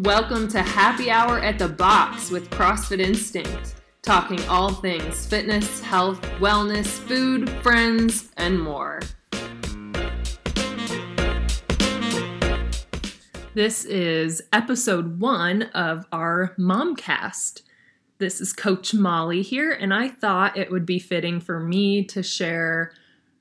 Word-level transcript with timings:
Welcome 0.00 0.46
to 0.48 0.60
Happy 0.60 1.10
Hour 1.10 1.40
at 1.40 1.58
the 1.58 1.68
Box 1.68 2.30
with 2.30 2.50
CrossFit 2.50 3.00
Instinct, 3.00 3.76
talking 4.02 4.46
all 4.46 4.70
things 4.70 5.24
fitness, 5.24 5.80
health, 5.80 6.20
wellness, 6.38 6.86
food, 6.86 7.48
friends, 7.62 8.28
and 8.36 8.60
more. 8.60 9.00
This 13.54 13.86
is 13.86 14.42
episode 14.52 15.18
one 15.18 15.62
of 15.62 16.04
our 16.12 16.54
Momcast. 16.58 17.62
This 18.18 18.42
is 18.42 18.52
Coach 18.52 18.92
Molly 18.92 19.40
here, 19.40 19.72
and 19.72 19.94
I 19.94 20.10
thought 20.10 20.58
it 20.58 20.70
would 20.70 20.84
be 20.84 20.98
fitting 20.98 21.40
for 21.40 21.58
me 21.58 22.04
to 22.04 22.22
share 22.22 22.92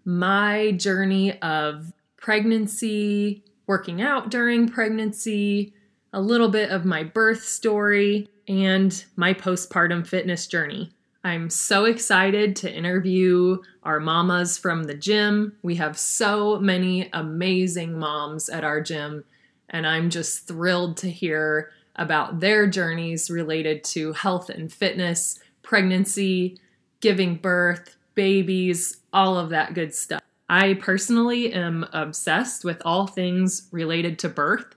my 0.05 0.71
journey 0.71 1.37
of 1.41 1.91
pregnancy, 2.15 3.43
working 3.67 4.01
out 4.01 4.31
during 4.31 4.69
pregnancy, 4.69 5.73
a 6.15 6.21
little 6.21 6.47
bit 6.47 6.71
of 6.71 6.85
my 6.85 7.03
birth 7.03 7.43
story, 7.43 8.29
and 8.47 9.03
my 9.17 9.33
postpartum 9.33 10.07
fitness 10.07 10.47
journey. 10.47 10.89
I'm 11.25 11.49
so 11.49 11.83
excited 11.83 12.55
to 12.57 12.73
interview 12.73 13.57
our 13.83 13.99
mamas 13.99 14.57
from 14.57 14.83
the 14.83 14.93
gym. 14.93 15.57
We 15.61 15.75
have 15.75 15.97
so 15.97 16.57
many 16.57 17.09
amazing 17.11 17.99
moms 17.99 18.47
at 18.47 18.63
our 18.63 18.79
gym, 18.79 19.25
and 19.69 19.85
I'm 19.85 20.09
just 20.09 20.47
thrilled 20.47 20.95
to 20.97 21.11
hear 21.11 21.71
about 21.97 22.39
their 22.39 22.65
journeys 22.65 23.29
related 23.29 23.83
to 23.85 24.13
health 24.13 24.49
and 24.49 24.71
fitness, 24.71 25.39
pregnancy, 25.63 26.57
giving 27.01 27.35
birth, 27.35 27.97
babies, 28.13 29.01
all 29.11 29.37
of 29.37 29.49
that 29.49 29.73
good 29.73 29.93
stuff. 29.93 30.21
I 30.47 30.75
personally 30.75 31.51
am 31.51 31.85
obsessed 31.91 32.63
with 32.63 32.81
all 32.85 33.05
things 33.05 33.67
related 33.71 34.17
to 34.19 34.29
birth. 34.29 34.75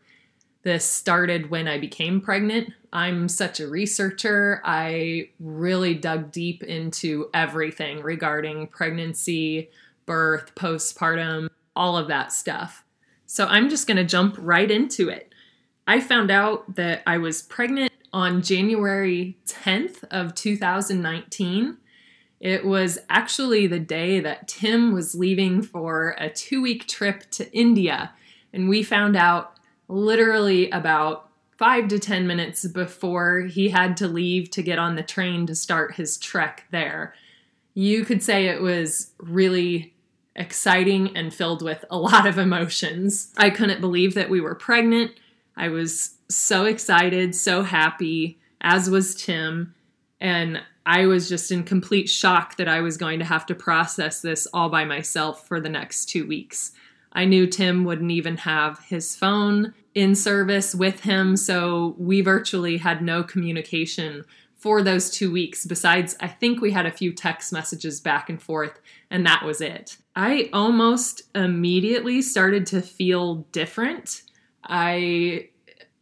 This 0.62 0.84
started 0.84 1.50
when 1.50 1.68
I 1.68 1.78
became 1.78 2.20
pregnant. 2.20 2.72
I'm 2.92 3.28
such 3.28 3.60
a 3.60 3.68
researcher. 3.68 4.60
I 4.64 5.30
really 5.38 5.94
dug 5.94 6.32
deep 6.32 6.62
into 6.62 7.30
everything 7.32 8.02
regarding 8.02 8.68
pregnancy, 8.68 9.70
birth, 10.06 10.54
postpartum, 10.54 11.48
all 11.76 11.96
of 11.96 12.08
that 12.08 12.32
stuff. 12.32 12.84
So 13.26 13.46
I'm 13.46 13.68
just 13.68 13.86
going 13.86 13.98
to 13.98 14.04
jump 14.04 14.36
right 14.38 14.70
into 14.70 15.08
it. 15.08 15.32
I 15.86 16.00
found 16.00 16.30
out 16.30 16.74
that 16.76 17.02
I 17.06 17.18
was 17.18 17.42
pregnant 17.42 17.92
on 18.12 18.42
January 18.42 19.38
10th 19.46 20.04
of 20.10 20.34
2019 20.34 21.78
it 22.40 22.64
was 22.64 22.98
actually 23.08 23.66
the 23.66 23.80
day 23.80 24.20
that 24.20 24.46
Tim 24.46 24.92
was 24.92 25.14
leaving 25.14 25.62
for 25.62 26.14
a 26.18 26.30
two 26.30 26.62
week 26.62 26.86
trip 26.86 27.28
to 27.32 27.52
India, 27.52 28.12
and 28.52 28.68
we 28.68 28.82
found 28.82 29.16
out 29.16 29.57
literally 29.88 30.70
about 30.70 31.28
five 31.56 31.88
to 31.88 31.98
10 31.98 32.26
minutes 32.26 32.66
before 32.66 33.40
he 33.40 33.68
had 33.68 33.96
to 33.96 34.06
leave 34.06 34.50
to 34.50 34.62
get 34.62 34.78
on 34.78 34.94
the 34.94 35.02
train 35.02 35.46
to 35.46 35.54
start 35.54 35.96
his 35.96 36.16
trek 36.16 36.64
there. 36.70 37.14
You 37.74 38.04
could 38.04 38.22
say 38.22 38.46
it 38.46 38.62
was 38.62 39.12
really 39.18 39.94
exciting 40.36 41.16
and 41.16 41.34
filled 41.34 41.62
with 41.62 41.84
a 41.90 41.98
lot 41.98 42.26
of 42.26 42.38
emotions. 42.38 43.32
I 43.36 43.50
couldn't 43.50 43.80
believe 43.80 44.14
that 44.14 44.30
we 44.30 44.40
were 44.40 44.54
pregnant. 44.54 45.12
I 45.56 45.68
was 45.68 46.14
so 46.28 46.64
excited, 46.64 47.34
so 47.34 47.62
happy, 47.62 48.38
as 48.60 48.88
was 48.88 49.16
Tim. 49.16 49.74
And 50.20 50.62
I 50.86 51.06
was 51.06 51.28
just 51.28 51.50
in 51.50 51.64
complete 51.64 52.08
shock 52.08 52.56
that 52.56 52.68
I 52.68 52.80
was 52.80 52.96
going 52.96 53.18
to 53.18 53.24
have 53.24 53.46
to 53.46 53.54
process 53.54 54.20
this 54.20 54.46
all 54.54 54.68
by 54.68 54.84
myself 54.84 55.46
for 55.46 55.60
the 55.60 55.68
next 55.68 56.06
two 56.06 56.26
weeks. 56.26 56.72
I 57.18 57.24
knew 57.24 57.48
Tim 57.48 57.82
wouldn't 57.82 58.12
even 58.12 58.36
have 58.36 58.78
his 58.78 59.16
phone 59.16 59.74
in 59.92 60.14
service 60.14 60.72
with 60.72 61.00
him, 61.00 61.36
so 61.36 61.96
we 61.98 62.20
virtually 62.20 62.76
had 62.76 63.02
no 63.02 63.24
communication 63.24 64.24
for 64.54 64.84
those 64.84 65.10
two 65.10 65.32
weeks. 65.32 65.66
Besides, 65.66 66.16
I 66.20 66.28
think 66.28 66.60
we 66.60 66.70
had 66.70 66.86
a 66.86 66.92
few 66.92 67.12
text 67.12 67.52
messages 67.52 68.00
back 68.00 68.30
and 68.30 68.40
forth, 68.40 68.78
and 69.10 69.26
that 69.26 69.44
was 69.44 69.60
it. 69.60 69.96
I 70.14 70.48
almost 70.52 71.22
immediately 71.34 72.22
started 72.22 72.66
to 72.66 72.80
feel 72.80 73.46
different. 73.50 74.22
I 74.62 75.48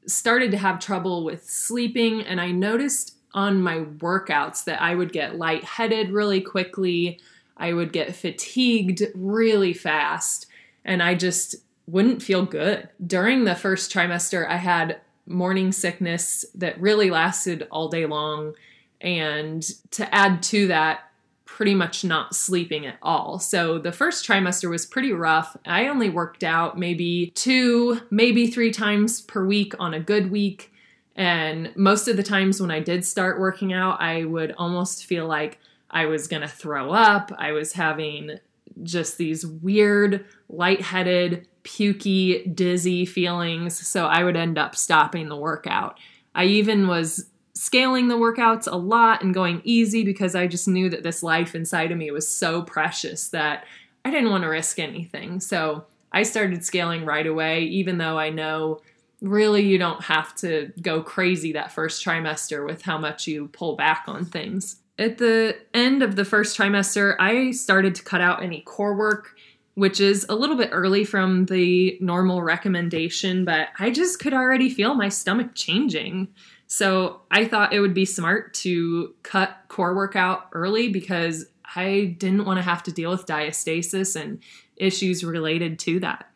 started 0.06 0.50
to 0.50 0.58
have 0.58 0.80
trouble 0.80 1.24
with 1.24 1.48
sleeping, 1.48 2.20
and 2.20 2.42
I 2.42 2.50
noticed 2.50 3.16
on 3.32 3.62
my 3.62 3.78
workouts 3.78 4.64
that 4.64 4.82
I 4.82 4.94
would 4.94 5.14
get 5.14 5.38
lightheaded 5.38 6.10
really 6.10 6.42
quickly. 6.42 7.20
I 7.56 7.72
would 7.72 7.94
get 7.94 8.14
fatigued 8.14 9.02
really 9.14 9.72
fast, 9.72 10.48
and 10.86 11.02
I 11.02 11.14
just 11.14 11.56
wouldn't 11.86 12.22
feel 12.22 12.46
good. 12.46 12.88
During 13.04 13.44
the 13.44 13.54
first 13.54 13.92
trimester, 13.92 14.48
I 14.48 14.56
had 14.56 15.00
morning 15.26 15.72
sickness 15.72 16.46
that 16.54 16.80
really 16.80 17.10
lasted 17.10 17.66
all 17.70 17.88
day 17.88 18.06
long. 18.06 18.54
And 19.00 19.62
to 19.90 20.14
add 20.14 20.42
to 20.44 20.68
that, 20.68 21.00
pretty 21.44 21.74
much 21.74 22.04
not 22.04 22.34
sleeping 22.34 22.86
at 22.86 22.98
all. 23.02 23.38
So 23.38 23.78
the 23.78 23.92
first 23.92 24.26
trimester 24.26 24.68
was 24.68 24.84
pretty 24.84 25.12
rough. 25.12 25.56
I 25.64 25.88
only 25.88 26.10
worked 26.10 26.44
out 26.44 26.78
maybe 26.78 27.32
two, 27.34 28.00
maybe 28.10 28.46
three 28.46 28.70
times 28.70 29.20
per 29.22 29.44
week 29.44 29.74
on 29.78 29.94
a 29.94 30.00
good 30.00 30.30
week. 30.30 30.72
And 31.14 31.74
most 31.74 32.08
of 32.08 32.16
the 32.16 32.22
times 32.22 32.60
when 32.60 32.70
I 32.70 32.80
did 32.80 33.04
start 33.04 33.40
working 33.40 33.72
out, 33.72 34.00
I 34.00 34.24
would 34.24 34.54
almost 34.58 35.06
feel 35.06 35.26
like 35.26 35.58
I 35.90 36.06
was 36.06 36.28
going 36.28 36.42
to 36.42 36.48
throw 36.48 36.90
up. 36.90 37.32
I 37.38 37.52
was 37.52 37.72
having 37.72 38.38
just 38.82 39.18
these 39.18 39.46
weird, 39.46 40.24
lightheaded, 40.48 41.48
pukey, 41.64 42.54
dizzy 42.54 43.04
feelings. 43.04 43.86
So 43.86 44.06
I 44.06 44.24
would 44.24 44.36
end 44.36 44.58
up 44.58 44.76
stopping 44.76 45.28
the 45.28 45.36
workout. 45.36 45.98
I 46.34 46.44
even 46.44 46.86
was 46.86 47.30
scaling 47.54 48.08
the 48.08 48.16
workouts 48.16 48.70
a 48.70 48.76
lot 48.76 49.22
and 49.22 49.32
going 49.32 49.62
easy 49.64 50.04
because 50.04 50.34
I 50.34 50.46
just 50.46 50.68
knew 50.68 50.90
that 50.90 51.02
this 51.02 51.22
life 51.22 51.54
inside 51.54 51.90
of 51.90 51.98
me 51.98 52.10
was 52.10 52.28
so 52.28 52.62
precious 52.62 53.28
that 53.28 53.64
I 54.04 54.10
didn't 54.10 54.30
want 54.30 54.42
to 54.44 54.48
risk 54.48 54.78
anything. 54.78 55.40
So 55.40 55.86
I 56.12 56.22
started 56.22 56.64
scaling 56.64 57.04
right 57.04 57.26
away, 57.26 57.62
even 57.62 57.98
though 57.98 58.18
I 58.18 58.30
know 58.30 58.80
really 59.22 59.62
you 59.62 59.78
don't 59.78 60.04
have 60.04 60.34
to 60.36 60.72
go 60.82 61.02
crazy 61.02 61.52
that 61.52 61.72
first 61.72 62.04
trimester 62.04 62.66
with 62.66 62.82
how 62.82 62.98
much 62.98 63.26
you 63.26 63.48
pull 63.48 63.74
back 63.74 64.04
on 64.06 64.26
things. 64.26 64.76
At 64.98 65.18
the 65.18 65.56
end 65.74 66.02
of 66.02 66.16
the 66.16 66.24
first 66.24 66.58
trimester, 66.58 67.16
I 67.18 67.50
started 67.50 67.94
to 67.96 68.02
cut 68.02 68.20
out 68.20 68.42
any 68.42 68.62
core 68.62 68.96
work, 68.96 69.36
which 69.74 70.00
is 70.00 70.24
a 70.28 70.34
little 70.34 70.56
bit 70.56 70.70
early 70.72 71.04
from 71.04 71.46
the 71.46 71.98
normal 72.00 72.42
recommendation, 72.42 73.44
but 73.44 73.68
I 73.78 73.90
just 73.90 74.20
could 74.20 74.32
already 74.32 74.70
feel 74.70 74.94
my 74.94 75.10
stomach 75.10 75.50
changing. 75.54 76.28
So 76.66 77.20
I 77.30 77.44
thought 77.44 77.74
it 77.74 77.80
would 77.80 77.94
be 77.94 78.06
smart 78.06 78.54
to 78.54 79.14
cut 79.22 79.56
core 79.68 79.94
work 79.94 80.16
out 80.16 80.48
early 80.52 80.88
because 80.88 81.46
I 81.74 82.16
didn't 82.18 82.46
want 82.46 82.58
to 82.58 82.62
have 82.62 82.82
to 82.84 82.92
deal 82.92 83.10
with 83.10 83.26
diastasis 83.26 84.20
and 84.20 84.38
issues 84.76 85.22
related 85.24 85.78
to 85.80 86.00
that. 86.00 86.30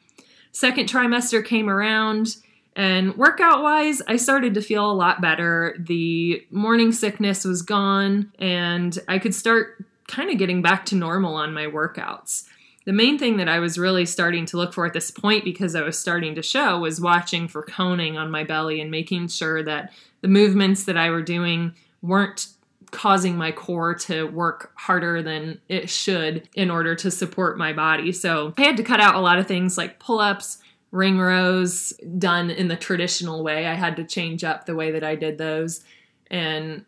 Second 0.53 0.89
trimester 0.89 1.45
came 1.45 1.71
around 1.71 2.37
and 2.81 3.15
workout 3.19 3.63
wise, 3.63 4.01
I 4.09 4.17
started 4.17 4.55
to 4.55 4.63
feel 4.63 4.91
a 4.91 4.95
lot 4.95 5.21
better. 5.21 5.77
The 5.79 6.43
morning 6.51 6.93
sickness 6.93 7.45
was 7.45 7.61
gone, 7.61 8.33
and 8.39 8.99
I 9.07 9.19
could 9.19 9.35
start 9.35 9.85
kind 10.09 10.31
of 10.31 10.39
getting 10.39 10.63
back 10.63 10.87
to 10.87 10.95
normal 10.95 11.35
on 11.35 11.53
my 11.53 11.67
workouts. 11.67 12.45
The 12.87 12.95
main 12.95 13.19
thing 13.19 13.37
that 13.37 13.51
I 13.51 13.59
was 13.59 13.77
really 13.77 14.07
starting 14.07 14.47
to 14.47 14.57
look 14.57 14.73
for 14.73 14.87
at 14.87 14.95
this 14.95 15.11
point, 15.11 15.45
because 15.45 15.75
I 15.75 15.83
was 15.83 15.99
starting 15.99 16.35
to 16.37 16.43
show, 16.43 16.79
was 16.79 17.03
watching 17.03 17.49
for 17.49 17.63
coning 17.63 18.17
on 18.17 18.31
my 18.31 18.45
belly 18.45 18.81
and 18.81 18.91
making 18.91 19.29
sure 19.29 19.63
that 19.63 19.93
the 20.23 20.29
movements 20.29 20.85
that 20.85 20.97
I 20.97 21.11
were 21.11 21.21
doing 21.21 21.75
weren't 22.01 22.47
causing 22.93 23.37
my 23.37 23.53
core 23.53 23.95
to 23.95 24.25
work 24.29 24.73
harder 24.75 25.23
than 25.23 25.61
it 25.69 25.91
should 25.91 26.49
in 26.55 26.71
order 26.71 26.95
to 26.95 27.11
support 27.11 27.59
my 27.59 27.75
body. 27.75 28.11
So 28.11 28.55
I 28.57 28.63
had 28.63 28.79
to 28.79 28.83
cut 28.83 29.01
out 29.01 29.17
a 29.17 29.21
lot 29.21 29.39
of 29.39 29.47
things 29.47 29.77
like 29.77 29.99
pull 29.99 30.19
ups, 30.19 30.57
ring 30.91 31.19
rows 31.19 31.93
done 32.19 32.51
in 32.51 32.69
the 32.69 32.77
traditional 32.77 33.43
way. 33.43 33.67
I 33.67 33.75
had 33.75 33.97
to 33.97 34.05
change 34.05 34.45
up 34.45 34.67
the 34.67 34.75
way 34.75 34.91
that 34.91 35.05
I 35.05 35.15
did 35.15 35.39
those 35.39 35.85
and 36.31 36.85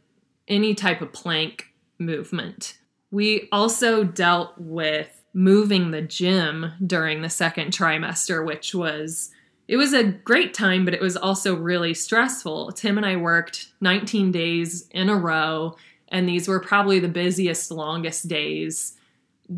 any 0.48 0.74
type 0.74 1.00
of 1.00 1.12
plank 1.12 1.68
movement. 1.98 2.78
We 3.10 3.48
also 3.52 4.04
dealt 4.04 4.58
with 4.58 5.22
moving 5.34 5.90
the 5.90 6.02
gym 6.02 6.72
during 6.84 7.22
the 7.22 7.30
second 7.30 7.72
trimester, 7.72 8.44
which 8.44 8.74
was 8.74 9.30
it 9.68 9.76
was 9.76 9.92
a 9.92 10.04
great 10.04 10.52
time, 10.52 10.84
but 10.84 10.92
it 10.92 11.00
was 11.00 11.16
also 11.16 11.54
really 11.54 11.94
stressful. 11.94 12.72
Tim 12.72 12.98
and 12.98 13.06
I 13.06 13.16
worked 13.16 13.68
19 13.80 14.32
days 14.32 14.88
in 14.90 15.08
a 15.08 15.16
row, 15.16 15.76
and 16.08 16.28
these 16.28 16.48
were 16.48 16.60
probably 16.60 16.98
the 16.98 17.08
busiest, 17.08 17.70
longest 17.70 18.28
days 18.28 18.94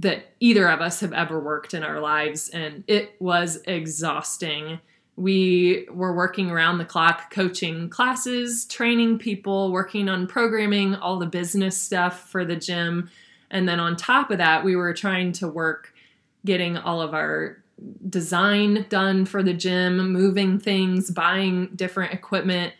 that 0.01 0.33
either 0.41 0.69
of 0.69 0.81
us 0.81 1.01
have 1.01 1.13
ever 1.13 1.39
worked 1.39 1.75
in 1.75 1.83
our 1.83 2.01
lives, 2.01 2.49
and 2.49 2.83
it 2.89 3.15
was 3.21 3.63
exhausting. 3.67 4.81
We 5.17 5.87
were 5.93 6.15
working 6.15 6.51
around 6.51 6.79
the 6.79 6.85
clock, 6.85 7.31
coaching 7.31 7.89
classes, 7.89 8.65
training 8.65 9.19
people, 9.19 9.71
working 9.71 10.09
on 10.09 10.27
programming, 10.27 10.97
all 10.97 11.19
the 11.19 11.27
business 11.27 11.81
stuff 11.81 12.29
for 12.29 12.45
the 12.45 12.57
gym. 12.57 13.09
And 13.51 13.69
then 13.69 13.79
on 13.79 13.95
top 13.95 14.33
of 14.33 14.39
that, 14.39 14.65
we 14.65 14.75
were 14.75 14.93
trying 14.95 15.31
to 15.33 15.47
work 15.47 15.95
getting 16.45 16.77
all 16.77 17.01
of 17.01 17.15
our 17.15 17.63
design 18.09 18.87
done 18.89 19.25
for 19.27 19.43
the 19.43 19.55
gym, 19.55 20.13
moving 20.13 20.59
things, 20.59 21.11
buying 21.11 21.69
different 21.77 22.13
equipment. 22.13 22.75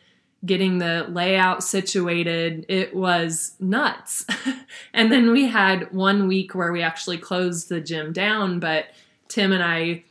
Getting 0.45 0.79
the 0.79 1.07
layout 1.09 1.63
situated. 1.63 2.67
It 2.69 2.95
was 2.95 3.55
nuts. 3.61 4.27
and 4.93 5.11
then 5.11 5.31
we 5.31 5.47
had 5.49 5.93
one 5.93 6.29
week 6.29 6.55
where 6.55 6.73
we 6.73 6.83
actually 6.83 7.19
closed 7.19 7.69
the 7.69 7.81
gym 7.81 8.13
down, 8.13 8.61
but 8.61 8.87
Tim 9.29 9.53
and 9.53 9.63
I 9.63 10.05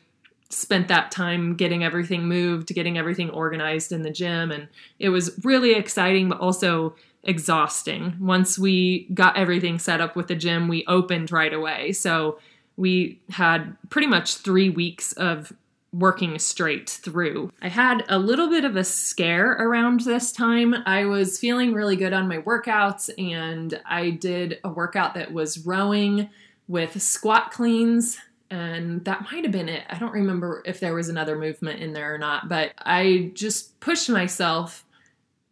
spent 0.49 0.87
that 0.87 1.11
time 1.11 1.55
getting 1.55 1.83
everything 1.83 2.27
moved, 2.27 2.73
getting 2.73 2.97
everything 2.97 3.29
organized 3.29 3.91
in 3.91 4.03
the 4.03 4.11
gym. 4.11 4.51
And 4.51 4.67
it 4.99 5.09
was 5.09 5.39
really 5.43 5.73
exciting, 5.73 6.29
but 6.29 6.39
also 6.39 6.95
exhausting. 7.23 8.15
Once 8.19 8.59
we 8.59 9.07
got 9.13 9.37
everything 9.37 9.79
set 9.79 10.01
up 10.01 10.15
with 10.15 10.27
the 10.27 10.35
gym, 10.35 10.67
we 10.67 10.85
opened 10.87 11.31
right 11.31 11.53
away. 11.53 11.91
So 11.93 12.39
we 12.75 13.19
had 13.29 13.77
pretty 13.89 14.07
much 14.07 14.37
three 14.37 14.69
weeks 14.69 15.13
of 15.13 15.53
working 15.93 16.39
straight 16.39 16.89
through. 16.89 17.51
I 17.61 17.69
had 17.69 18.03
a 18.09 18.17
little 18.17 18.49
bit 18.49 18.65
of 18.65 18.75
a 18.75 18.83
scare 18.83 19.51
around 19.51 20.01
this 20.01 20.31
time. 20.31 20.73
I 20.85 21.05
was 21.05 21.39
feeling 21.39 21.73
really 21.73 21.95
good 21.95 22.13
on 22.13 22.27
my 22.27 22.39
workouts, 22.39 23.09
and 23.17 23.79
I 23.85 24.09
did 24.09 24.59
a 24.63 24.69
workout 24.69 25.13
that 25.13 25.31
was 25.31 25.65
rowing 25.65 26.29
with 26.67 27.01
squat 27.01 27.51
cleans. 27.51 28.17
And 28.49 29.03
that 29.05 29.25
might 29.31 29.43
have 29.43 29.51
been 29.51 29.69
it. 29.69 29.83
I 29.89 29.97
don't 29.97 30.13
remember 30.13 30.61
if 30.65 30.79
there 30.79 30.93
was 30.93 31.09
another 31.09 31.37
movement 31.37 31.79
in 31.79 31.93
there 31.93 32.13
or 32.13 32.17
not, 32.19 32.49
but 32.49 32.71
I 32.77 33.31
just 33.33 33.79
pushed 33.79 34.09
myself 34.09 34.85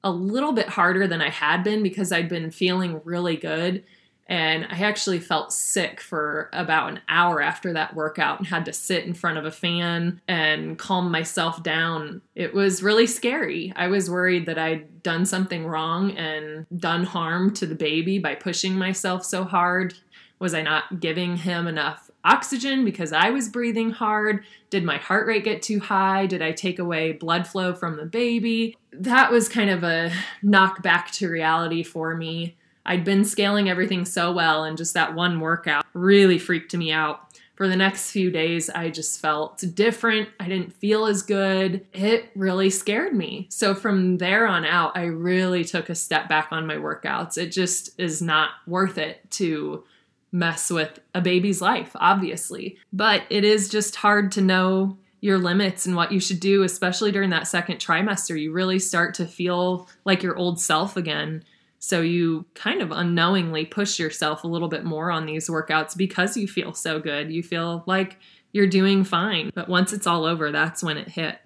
a 0.04 0.12
little 0.12 0.52
bit 0.52 0.70
harder 0.70 1.08
than 1.08 1.22
I 1.22 1.30
had 1.30 1.64
been 1.64 1.82
because 1.84 2.12
I'd 2.12 2.30
been 2.30 2.52
feeling 2.52 3.02
really 3.04 3.38
good. 3.38 3.84
And 4.32 4.66
I 4.70 4.84
actually 4.84 5.20
felt 5.20 5.52
sick 5.52 6.00
for 6.00 6.50
about 6.54 6.90
an 6.90 7.02
hour 7.10 7.42
after 7.42 7.74
that 7.74 7.94
workout 7.96 8.40
and 8.40 8.48
had 8.48 8.64
to 8.64 8.72
sit 8.72 9.04
in 9.04 9.14
front 9.14 9.38
of 9.38 9.44
a 9.44 9.52
fan 9.52 10.22
and 10.26 10.80
calm 10.80 11.12
myself 11.12 11.62
down. 11.62 12.22
It 12.34 12.54
was 12.54 12.82
really 12.82 13.08
scary. 13.08 13.74
I 13.76 13.88
was 13.88 14.10
worried 14.10 14.46
that 14.46 14.58
I'd 14.58 15.04
done 15.04 15.26
something 15.26 15.68
wrong 15.68 16.12
and 16.12 16.66
done 16.80 17.04
harm 17.04 17.54
to 17.56 17.66
the 17.66 17.76
baby 17.76 18.20
by 18.20 18.36
pushing 18.36 18.78
myself 18.78 19.26
so 19.26 19.44
hard. 19.44 19.96
Was 20.40 20.54
I 20.54 20.62
not 20.62 21.02
giving 21.02 21.36
him 21.36 21.68
enough 21.68 22.10
oxygen 22.24 22.86
because 22.86 23.12
I 23.12 23.32
was 23.32 23.50
breathing 23.50 23.92
hard? 23.92 24.46
Did 24.70 24.86
my 24.86 24.96
heart 24.96 25.28
rate 25.28 25.44
get 25.44 25.62
too 25.62 25.82
high? 25.82 26.26
Did 26.26 26.42
I 26.42 26.54
take 26.54 26.80
away 26.80 27.12
blood 27.12 27.48
flow 27.48 27.74
from 27.74 27.98
the 27.98 28.06
baby? 28.06 28.78
That 28.94 29.30
was 29.30 29.50
kind 29.50 29.70
of 29.70 29.84
a 29.84 30.10
knock 30.42 30.82
back 30.82 31.12
to 31.14 31.30
reality 31.30 31.84
for 31.84 32.16
me. 32.16 32.56
I'd 32.86 33.04
been 33.04 33.24
scaling 33.26 33.70
everything 33.70 34.06
so 34.06 34.32
well, 34.32 34.64
and 34.64 34.78
just 34.78 34.94
that 34.94 35.14
one 35.14 35.40
workout 35.40 35.86
really 35.94 36.40
freaked 36.40 36.76
me 36.76 36.92
out. 36.92 37.28
For 37.56 37.68
the 37.68 37.76
next 37.76 38.10
few 38.10 38.32
days, 38.32 38.72
I 38.72 38.90
just 38.90 39.20
felt 39.20 39.64
different. 39.76 40.30
I 40.40 40.48
didn't 40.48 40.74
feel 40.74 41.06
as 41.06 41.22
good. 41.22 41.86
It 41.94 42.32
really 42.36 42.72
scared 42.72 43.14
me. 43.14 43.48
So 43.52 43.76
from 43.76 44.18
there 44.18 44.48
on 44.48 44.66
out, 44.66 44.98
I 44.98 45.04
really 45.04 45.64
took 45.64 45.90
a 45.90 45.96
step 45.96 46.28
back 46.28 46.48
on 46.50 46.66
my 46.66 46.76
workouts. 46.76 47.38
It 47.38 47.52
just 47.52 47.92
is 48.00 48.20
not 48.20 48.50
worth 48.66 48.98
it 48.98 49.30
to 49.32 49.84
mess 50.32 50.72
with 50.72 51.00
a 51.14 51.22
baby's 51.22 51.62
life, 51.62 51.92
obviously. 51.96 52.78
But 52.92 53.24
it 53.30 53.44
is 53.44 53.70
just 53.70 53.98
hard 53.98 54.32
to 54.32 54.42
know 54.42 54.98
your 55.20 55.38
limits 55.38 55.86
and 55.86 55.96
what 55.96 56.12
you 56.12 56.20
should 56.20 56.40
do, 56.40 56.64
especially 56.64 57.12
during 57.12 57.30
that 57.30 57.48
second 57.48 57.78
trimester. 57.78 58.42
You 58.42 58.52
really 58.52 58.80
start 58.80 59.14
to 59.16 59.28
feel 59.28 59.88
like 60.04 60.24
your 60.24 60.36
old 60.36 60.60
self 60.60 60.98
again. 60.98 61.44
So 61.84 62.02
you 62.02 62.46
kind 62.54 62.84
of 62.84 62.92
unknowingly 62.92 63.66
push 63.66 63.98
yourself 63.98 64.44
a 64.44 64.48
little 64.48 64.68
bit 64.68 64.86
more 64.86 65.10
on 65.10 65.26
these 65.26 65.50
workouts 65.50 65.98
because 65.98 66.38
you 66.38 66.48
feel 66.48 66.74
so 66.76 67.00
good. 67.00 67.32
You 67.32 67.42
feel 67.42 67.84
like 67.88 68.18
you're 68.52 68.68
doing 68.68 69.04
fine. 69.04 69.52
But 69.56 69.68
once 69.68 69.92
it's 69.92 70.06
all 70.06 70.24
over, 70.26 70.52
that's 70.52 70.84
when 70.84 71.00
it 71.00 71.08
hit. 71.10 71.40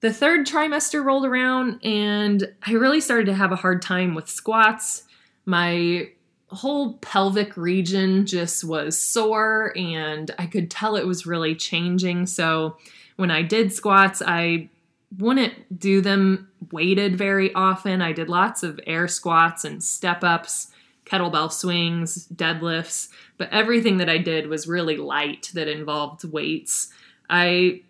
The 0.00 0.12
third 0.12 0.46
trimester 0.46 1.02
rolled 1.02 1.24
around 1.24 1.80
and 1.82 2.46
I 2.66 2.72
really 2.72 3.00
started 3.00 3.24
to 3.26 3.34
have 3.34 3.52
a 3.52 3.56
hard 3.56 3.80
time 3.80 4.14
with 4.14 4.28
squats. 4.28 5.04
My 5.46 6.10
whole 6.48 6.98
pelvic 6.98 7.56
region 7.56 8.26
just 8.26 8.64
was 8.64 8.98
sore 8.98 9.72
and 9.76 10.30
I 10.38 10.44
could 10.44 10.70
tell 10.70 10.94
it 10.94 11.06
was 11.06 11.24
really 11.24 11.54
changing. 11.54 12.26
So 12.26 12.76
when 13.16 13.30
I 13.30 13.40
did 13.40 13.72
squats, 13.72 14.20
I 14.24 14.68
wouldn't 15.16 15.78
do 15.78 16.00
them 16.00 16.48
weighted 16.72 17.16
very 17.16 17.52
often. 17.54 18.02
I 18.02 18.12
did 18.12 18.28
lots 18.28 18.62
of 18.62 18.80
air 18.86 19.08
squats 19.08 19.64
and 19.64 19.82
step 19.82 20.24
ups, 20.24 20.68
kettlebell 21.04 21.52
swings, 21.52 22.26
deadlifts, 22.28 23.08
but 23.38 23.52
everything 23.52 23.98
that 23.98 24.08
I 24.08 24.18
did 24.18 24.48
was 24.48 24.66
really 24.66 24.96
light 24.96 25.50
that 25.54 25.68
involved 25.68 26.24
weights. 26.24 26.88
I 27.30 27.82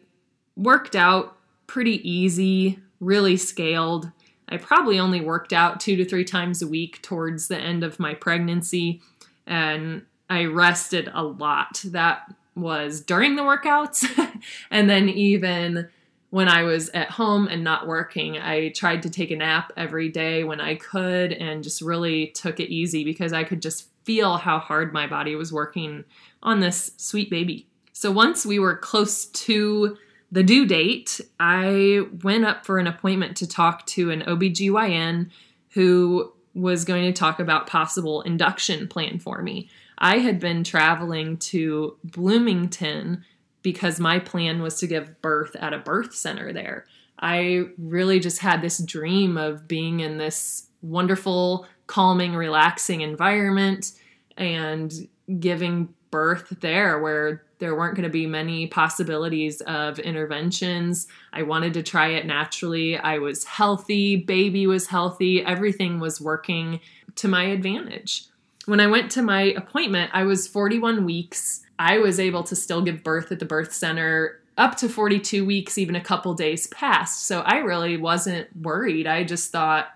worked 0.57 0.95
out 0.95 1.37
pretty 1.67 2.09
easy, 2.09 2.79
really 3.01 3.37
scaled. 3.37 4.11
I 4.49 4.59
probably 4.59 4.99
only 4.99 5.21
worked 5.21 5.53
out 5.53 5.81
two 5.81 5.97
to 5.97 6.05
three 6.05 6.25
times 6.25 6.63
a 6.63 6.69
week 6.69 7.03
towards 7.03 7.49
the 7.49 7.59
end 7.59 7.83
of 7.83 7.99
my 7.99 8.15
pregnancy, 8.15 9.01
and 9.47 10.03
I 10.31 10.45
rested 10.45 11.11
a 11.13 11.23
lot. 11.25 11.83
That 11.85 12.33
was 12.55 13.01
during 13.01 13.37
the 13.37 13.43
workouts, 13.43 14.07
and 14.71 14.89
then 14.89 15.09
even 15.09 15.89
when 16.31 16.49
I 16.49 16.65
was 16.65 16.89
at 16.91 17.11
home 17.11 17.47
and 17.49 17.63
not 17.63 17.87
working, 17.87 18.39
I 18.39 18.71
tried 18.71 19.03
to 19.03 19.11
take 19.11 19.31
a 19.31 19.37
nap 19.37 19.73
every 19.77 20.09
day 20.09 20.45
when 20.45 20.61
I 20.61 20.75
could 20.75 21.33
and 21.33 21.63
just 21.63 21.81
really 21.81 22.29
took 22.29 22.59
it 22.61 22.73
easy 22.73 23.05
because 23.05 23.33
I 23.33 23.45
could 23.45 23.63
just 23.63 23.89
feel 24.05 24.37
how 24.37 24.59
hard 24.59 24.93
my 24.93 25.07
body 25.07 25.35
was 25.35 25.53
working 25.53 26.05
on 26.43 26.61
this 26.61 26.93
sweet 26.97 27.31
baby. 27.31 27.67
So 27.93 28.11
once 28.11 28.45
we 28.45 28.59
were 28.59 28.77
close 28.77 29.27
to 29.27 29.97
the 30.31 30.43
due 30.43 30.67
date, 30.67 31.21
I 31.39 32.03
went 32.23 32.45
up 32.45 32.67
for 32.67 32.79
an 32.79 32.87
appointment 32.87 33.37
to 33.39 33.49
talk 33.49 33.87
to 33.87 34.11
an 34.11 34.23
OBGYN 34.23 35.31
who 35.71 36.33
was 36.55 36.85
going 36.85 37.05
to 37.05 37.13
talk 37.13 37.39
about 37.39 37.67
possible 37.67 38.23
induction 38.23 38.89
plan 38.89 39.19
for 39.19 39.43
me. 39.43 39.69
I 39.99 40.19
had 40.19 40.41
been 40.41 40.65
traveling 40.65 41.37
to 41.39 41.97
Bloomington 42.05 43.25
because 43.67 43.99
my 43.99 44.21
plan 44.21 44.63
was 44.63 44.79
to 44.79 44.87
give 44.87 45.21
birth 45.21 45.57
at 45.57 45.73
a 45.73 45.79
birth 45.79 46.15
center 46.15 46.53
there. 46.53 46.87
I 47.19 47.65
really 47.77 48.21
just 48.21 48.39
had 48.39 48.63
this 48.63 48.79
dream 48.79 49.37
of 49.37 49.67
being 49.67 49.99
in 49.99 50.19
this 50.19 50.69
wonderful, 50.83 51.67
calming, 51.89 52.37
relaxing 52.37 53.01
environment 53.01 53.91
and 54.37 54.93
giving 55.41 55.93
birth 56.13 56.55
there 56.61 57.01
where 57.01 57.43
there 57.59 57.75
weren't 57.75 57.97
going 57.97 58.05
to 58.05 58.09
be 58.09 58.25
many 58.25 58.69
possibilities 58.69 59.61
of 59.63 59.99
interventions. 59.99 61.09
I 61.33 61.43
wanted 61.43 61.75
to 61.75 61.83
try 61.83 62.11
it 62.11 62.25
naturally. 62.25 62.97
I 62.97 63.19
was 63.19 63.43
healthy, 63.43 64.15
baby 64.15 64.69
was 64.69 64.87
healthy, 64.87 65.45
everything 65.45 65.99
was 65.99 66.21
working 66.21 66.79
to 67.17 67.27
my 67.27 67.47
advantage. 67.47 68.27
When 68.67 68.79
I 68.79 68.87
went 68.87 69.11
to 69.13 69.23
my 69.23 69.43
appointment, 69.57 70.13
I 70.15 70.23
was 70.23 70.47
41 70.47 71.05
weeks 71.05 71.66
I 71.79 71.99
was 71.99 72.19
able 72.19 72.43
to 72.45 72.57
still 72.57 72.83
give 72.83 73.03
birth 73.03 73.31
at 73.33 73.39
the 73.39 73.45
birth 73.45 73.73
center 73.73 74.41
up 74.57 74.77
to 74.77 74.89
42 74.89 75.45
weeks, 75.45 75.77
even 75.77 75.97
a 75.97 76.01
couple 76.01 76.35
days 76.35 76.67
past. 76.69 77.27
So 77.27 77.41
I 77.41 77.59
really 77.59 77.97
wasn't 77.97 78.49
worried. 78.57 79.07
I 79.07 79.25
just 79.25 79.53
thought, 79.53 79.89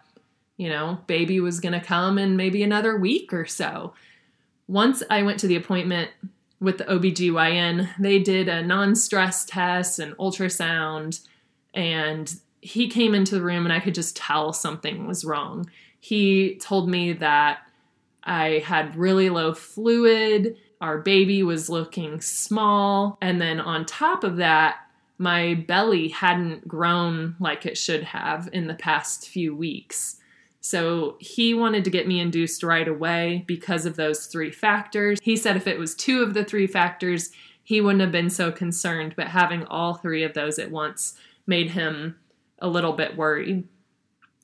you 0.57 0.69
know, 0.69 0.99
baby 1.07 1.41
was 1.41 1.61
going 1.61 1.73
to 1.73 1.85
come 1.85 2.19
in 2.19 2.37
maybe 2.37 2.63
another 2.63 2.97
week 2.97 3.33
or 3.33 3.47
so. 3.47 3.95
Once 4.69 5.03
I 5.09 5.23
went 5.23 5.41
to 5.41 5.47
the 5.47 5.57
appointment 5.57 6.11
with 6.61 6.79
the 6.79 6.85
OBGYN, 6.85 7.89
they 7.99 8.19
did 8.19 8.49
a 8.49 8.63
non 8.63 8.95
stress 8.95 9.45
test, 9.45 9.99
an 9.99 10.15
ultrasound, 10.19 11.27
and 11.73 12.35
he 12.61 12.89
came 12.89 13.15
into 13.15 13.35
the 13.35 13.43
room 13.43 13.65
and 13.65 13.73
I 13.73 13.81
could 13.81 13.95
just 13.95 14.17
tell 14.17 14.53
something 14.53 15.07
was 15.07 15.25
wrong. 15.25 15.71
He 15.99 16.57
told 16.57 16.91
me 16.91 17.15
that 17.15 17.61
I 18.23 18.63
had 18.65 18.97
really 18.97 19.31
low 19.31 19.55
fluid 19.55 20.57
our 20.81 20.99
baby 20.99 21.43
was 21.43 21.69
looking 21.69 22.21
small. 22.21 23.19
And 23.21 23.41
then 23.41 23.61
on 23.61 23.85
top 23.85 24.25
of 24.25 24.37
that, 24.37 24.79
my 25.19 25.55
belly 25.55 26.09
hadn't 26.09 26.67
grown 26.67 27.37
like 27.39 27.67
it 27.67 27.77
should 27.77 28.03
have 28.05 28.49
in 28.53 28.67
the 28.67 28.75
past 28.75 29.29
few 29.29 29.55
weeks. 29.55 30.17
So 30.63 31.17
he 31.21 31.53
wanted 31.55 31.85
to 31.85 31.91
get 31.91 32.09
me 32.09 32.21
induced 32.21 32.63
right 32.63 32.89
away 32.89 33.45
because 33.47 33.87
of 33.87 33.97
those 33.97 34.27
three 34.27 34.51
factors. 34.51 35.19
He 35.23 35.37
said 35.37 35.57
if 35.57 35.67
it 35.67 35.79
was 35.79 35.95
two 35.95 36.23
of 36.23 36.35
the 36.35 36.45
three 36.45 36.67
factors, 36.67 37.31
he 37.63 37.81
wouldn't 37.81 38.01
have 38.01 38.13
been 38.13 38.31
so 38.31 38.51
concerned, 38.51 39.15
but 39.17 39.29
having 39.29 39.65
all 39.67 39.95
three 39.95 40.25
of 40.25 40.35
those 40.35 40.59
at 40.59 40.71
once 40.71 41.15
made 41.47 41.71
him 41.71 42.17
a 42.59 42.69
little 42.69 42.93
bit 42.93 43.17
worried. 43.17 43.67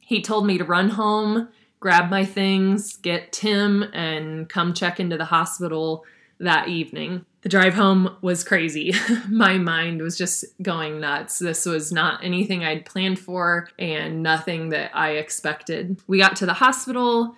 He 0.00 0.22
told 0.22 0.46
me 0.46 0.58
to 0.58 0.64
run 0.64 0.90
home, 0.90 1.48
grab 1.80 2.10
my 2.10 2.24
things, 2.24 2.96
get 2.98 3.32
Tim, 3.32 3.82
and 3.92 4.48
come 4.48 4.74
check 4.74 5.00
into 5.00 5.16
the 5.16 5.24
hospital 5.26 6.04
that 6.40 6.68
evening. 6.68 7.24
The 7.42 7.48
drive 7.48 7.74
home 7.74 8.16
was 8.22 8.44
crazy. 8.44 8.92
My 9.28 9.58
mind 9.58 10.02
was 10.02 10.18
just 10.18 10.44
going 10.62 11.00
nuts. 11.00 11.38
This 11.38 11.64
was 11.64 11.92
not 11.92 12.24
anything 12.24 12.64
I'd 12.64 12.84
planned 12.84 13.18
for 13.18 13.68
and 13.78 14.22
nothing 14.22 14.70
that 14.70 14.90
I 14.94 15.12
expected. 15.12 16.00
We 16.06 16.18
got 16.18 16.36
to 16.36 16.46
the 16.46 16.54
hospital. 16.54 17.36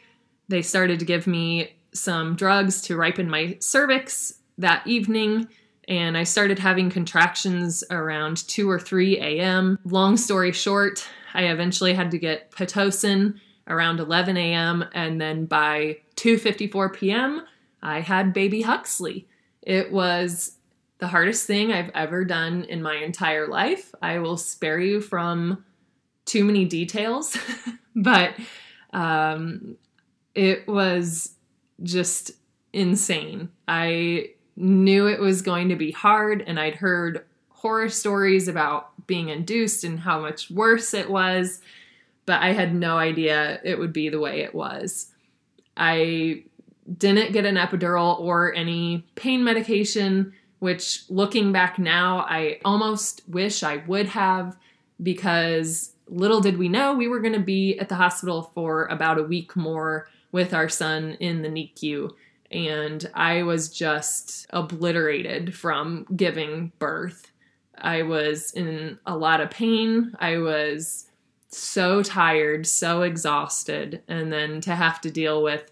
They 0.48 0.62
started 0.62 0.98
to 1.00 1.04
give 1.04 1.26
me 1.26 1.76
some 1.92 2.36
drugs 2.36 2.82
to 2.82 2.96
ripen 2.96 3.28
my 3.28 3.56
cervix 3.60 4.34
that 4.56 4.86
evening 4.86 5.48
and 5.88 6.18
I 6.18 6.24
started 6.24 6.58
having 6.58 6.90
contractions 6.90 7.82
around 7.90 8.46
2 8.46 8.70
or 8.70 8.78
3 8.78 9.18
a.m. 9.18 9.78
Long 9.84 10.18
story 10.18 10.52
short, 10.52 11.08
I 11.32 11.44
eventually 11.44 11.94
had 11.94 12.10
to 12.10 12.18
get 12.18 12.52
Pitocin 12.52 13.40
around 13.66 13.98
11 13.98 14.36
a.m. 14.36 14.84
and 14.92 15.20
then 15.20 15.46
by 15.46 15.98
2:54 16.16 16.92
p.m. 16.94 17.42
I 17.82 18.00
had 18.00 18.32
baby 18.32 18.62
Huxley. 18.62 19.26
It 19.62 19.92
was 19.92 20.56
the 20.98 21.08
hardest 21.08 21.46
thing 21.46 21.72
I've 21.72 21.90
ever 21.94 22.24
done 22.24 22.64
in 22.64 22.82
my 22.82 22.96
entire 22.96 23.46
life. 23.46 23.94
I 24.02 24.18
will 24.18 24.36
spare 24.36 24.80
you 24.80 25.00
from 25.00 25.64
too 26.24 26.44
many 26.44 26.64
details, 26.64 27.36
but 27.96 28.34
um, 28.92 29.76
it 30.34 30.66
was 30.66 31.34
just 31.82 32.32
insane. 32.72 33.48
I 33.66 34.30
knew 34.56 35.06
it 35.06 35.20
was 35.20 35.42
going 35.42 35.68
to 35.68 35.76
be 35.76 35.92
hard, 35.92 36.42
and 36.46 36.58
I'd 36.58 36.76
heard 36.76 37.24
horror 37.50 37.88
stories 37.88 38.48
about 38.48 39.06
being 39.06 39.28
induced 39.28 39.84
and 39.84 40.00
how 40.00 40.20
much 40.20 40.50
worse 40.50 40.94
it 40.94 41.10
was, 41.10 41.60
but 42.26 42.42
I 42.42 42.52
had 42.52 42.74
no 42.74 42.98
idea 42.98 43.60
it 43.64 43.78
would 43.78 43.92
be 43.92 44.08
the 44.08 44.20
way 44.20 44.40
it 44.40 44.54
was. 44.54 45.06
I 45.76 46.44
didn't 46.96 47.32
get 47.32 47.44
an 47.44 47.56
epidural 47.56 48.18
or 48.20 48.54
any 48.54 49.06
pain 49.14 49.44
medication, 49.44 50.32
which 50.58 51.04
looking 51.08 51.52
back 51.52 51.78
now, 51.78 52.20
I 52.28 52.60
almost 52.64 53.22
wish 53.28 53.62
I 53.62 53.76
would 53.86 54.06
have 54.06 54.56
because 55.02 55.92
little 56.08 56.40
did 56.40 56.58
we 56.58 56.68
know 56.68 56.94
we 56.94 57.08
were 57.08 57.20
going 57.20 57.34
to 57.34 57.40
be 57.40 57.78
at 57.78 57.88
the 57.88 57.94
hospital 57.94 58.50
for 58.54 58.86
about 58.86 59.18
a 59.18 59.22
week 59.22 59.54
more 59.54 60.08
with 60.32 60.54
our 60.54 60.68
son 60.68 61.16
in 61.20 61.42
the 61.42 61.48
NICU. 61.48 62.10
And 62.50 63.08
I 63.14 63.42
was 63.42 63.68
just 63.68 64.46
obliterated 64.50 65.54
from 65.54 66.06
giving 66.16 66.72
birth. 66.78 67.30
I 67.76 68.02
was 68.02 68.52
in 68.52 68.98
a 69.06 69.16
lot 69.16 69.40
of 69.40 69.50
pain. 69.50 70.14
I 70.18 70.38
was 70.38 71.06
so 71.50 72.02
tired, 72.02 72.66
so 72.66 73.02
exhausted. 73.02 74.02
And 74.08 74.32
then 74.32 74.60
to 74.62 74.74
have 74.74 75.00
to 75.02 75.10
deal 75.10 75.42
with 75.42 75.70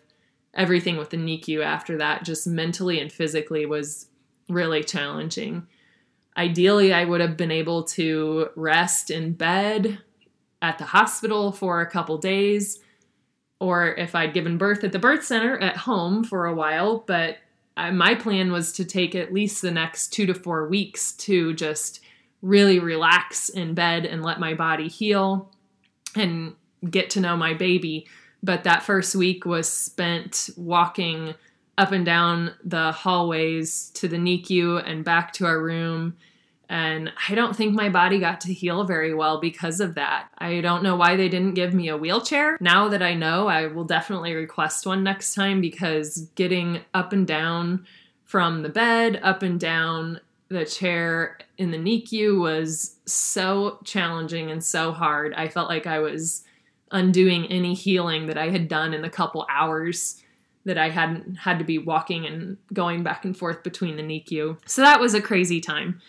everything 0.56 0.96
with 0.96 1.10
the 1.10 1.16
NICU 1.16 1.62
after 1.64 1.98
that, 1.98 2.24
just 2.24 2.46
mentally 2.46 3.00
and 3.00 3.12
physically, 3.12 3.66
was 3.66 4.08
really 4.48 4.82
challenging. 4.82 5.66
Ideally, 6.36 6.92
I 6.92 7.04
would 7.04 7.20
have 7.20 7.36
been 7.36 7.50
able 7.50 7.84
to 7.84 8.48
rest 8.56 9.10
in 9.10 9.32
bed 9.32 9.98
at 10.60 10.78
the 10.78 10.84
hospital 10.84 11.52
for 11.52 11.80
a 11.80 11.90
couple 11.90 12.18
days, 12.18 12.80
or 13.60 13.94
if 13.94 14.14
I'd 14.14 14.34
given 14.34 14.58
birth 14.58 14.84
at 14.84 14.92
the 14.92 14.98
birth 14.98 15.24
center 15.24 15.58
at 15.58 15.76
home 15.76 16.24
for 16.24 16.46
a 16.46 16.54
while. 16.54 17.04
But 17.06 17.38
I, 17.76 17.90
my 17.90 18.14
plan 18.14 18.52
was 18.52 18.72
to 18.72 18.84
take 18.84 19.14
at 19.14 19.32
least 19.32 19.62
the 19.62 19.70
next 19.70 20.08
two 20.12 20.26
to 20.26 20.34
four 20.34 20.68
weeks 20.68 21.12
to 21.12 21.54
just 21.54 22.00
really 22.42 22.78
relax 22.78 23.48
in 23.48 23.74
bed 23.74 24.04
and 24.04 24.22
let 24.22 24.40
my 24.40 24.54
body 24.54 24.88
heal 24.88 25.50
and 26.14 26.54
get 26.88 27.10
to 27.10 27.20
know 27.20 27.36
my 27.36 27.54
baby. 27.54 28.06
But 28.46 28.62
that 28.62 28.84
first 28.84 29.16
week 29.16 29.44
was 29.44 29.68
spent 29.68 30.50
walking 30.56 31.34
up 31.76 31.90
and 31.90 32.06
down 32.06 32.52
the 32.64 32.92
hallways 32.92 33.90
to 33.94 34.06
the 34.06 34.18
NICU 34.18 34.88
and 34.88 35.04
back 35.04 35.32
to 35.34 35.46
our 35.46 35.60
room. 35.60 36.16
And 36.68 37.12
I 37.28 37.34
don't 37.34 37.56
think 37.56 37.74
my 37.74 37.88
body 37.88 38.20
got 38.20 38.40
to 38.42 38.52
heal 38.52 38.84
very 38.84 39.12
well 39.12 39.40
because 39.40 39.80
of 39.80 39.96
that. 39.96 40.28
I 40.38 40.60
don't 40.60 40.84
know 40.84 40.94
why 40.94 41.16
they 41.16 41.28
didn't 41.28 41.54
give 41.54 41.74
me 41.74 41.88
a 41.88 41.96
wheelchair. 41.96 42.56
Now 42.60 42.88
that 42.88 43.02
I 43.02 43.14
know, 43.14 43.48
I 43.48 43.66
will 43.66 43.84
definitely 43.84 44.34
request 44.34 44.86
one 44.86 45.02
next 45.02 45.34
time 45.34 45.60
because 45.60 46.28
getting 46.36 46.82
up 46.94 47.12
and 47.12 47.26
down 47.26 47.84
from 48.22 48.62
the 48.62 48.68
bed, 48.68 49.18
up 49.24 49.42
and 49.42 49.58
down 49.58 50.20
the 50.48 50.64
chair 50.64 51.38
in 51.58 51.72
the 51.72 51.78
NICU 51.78 52.40
was 52.40 52.94
so 53.06 53.80
challenging 53.82 54.52
and 54.52 54.62
so 54.62 54.92
hard. 54.92 55.34
I 55.34 55.48
felt 55.48 55.68
like 55.68 55.88
I 55.88 55.98
was 55.98 56.44
undoing 56.90 57.46
any 57.46 57.74
healing 57.74 58.26
that 58.26 58.38
I 58.38 58.50
had 58.50 58.68
done 58.68 58.94
in 58.94 59.02
the 59.02 59.10
couple 59.10 59.46
hours 59.50 60.22
that 60.64 60.78
I 60.78 60.90
hadn't 60.90 61.36
had 61.36 61.58
to 61.60 61.64
be 61.64 61.78
walking 61.78 62.26
and 62.26 62.56
going 62.72 63.02
back 63.02 63.24
and 63.24 63.36
forth 63.36 63.62
between 63.62 63.96
the 63.96 64.02
NICU. 64.02 64.58
So 64.66 64.82
that 64.82 65.00
was 65.00 65.14
a 65.14 65.22
crazy 65.22 65.60
time. 65.60 66.00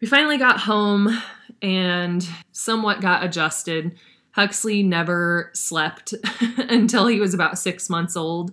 We 0.00 0.06
finally 0.06 0.38
got 0.38 0.60
home 0.60 1.20
and 1.60 2.26
somewhat 2.52 3.00
got 3.00 3.24
adjusted. 3.24 3.98
Huxley 4.32 4.84
never 4.84 5.50
slept 5.52 6.14
until 6.58 7.08
he 7.08 7.18
was 7.18 7.34
about 7.34 7.58
six 7.58 7.90
months 7.90 8.16
old, 8.16 8.52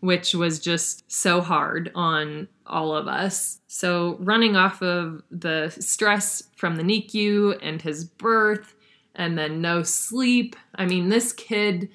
which 0.00 0.34
was 0.34 0.58
just 0.58 1.10
so 1.12 1.42
hard 1.42 1.92
on 1.94 2.48
all 2.66 2.96
of 2.96 3.06
us. 3.06 3.60
So, 3.66 4.16
running 4.20 4.56
off 4.56 4.80
of 4.80 5.22
the 5.30 5.68
stress 5.78 6.42
from 6.56 6.76
the 6.76 6.82
NICU 6.82 7.58
and 7.60 7.82
his 7.82 8.06
birth, 8.06 8.74
and 9.16 9.36
then 9.36 9.60
no 9.60 9.82
sleep. 9.82 10.54
I 10.74 10.86
mean, 10.86 11.08
this 11.08 11.32
kid, 11.32 11.88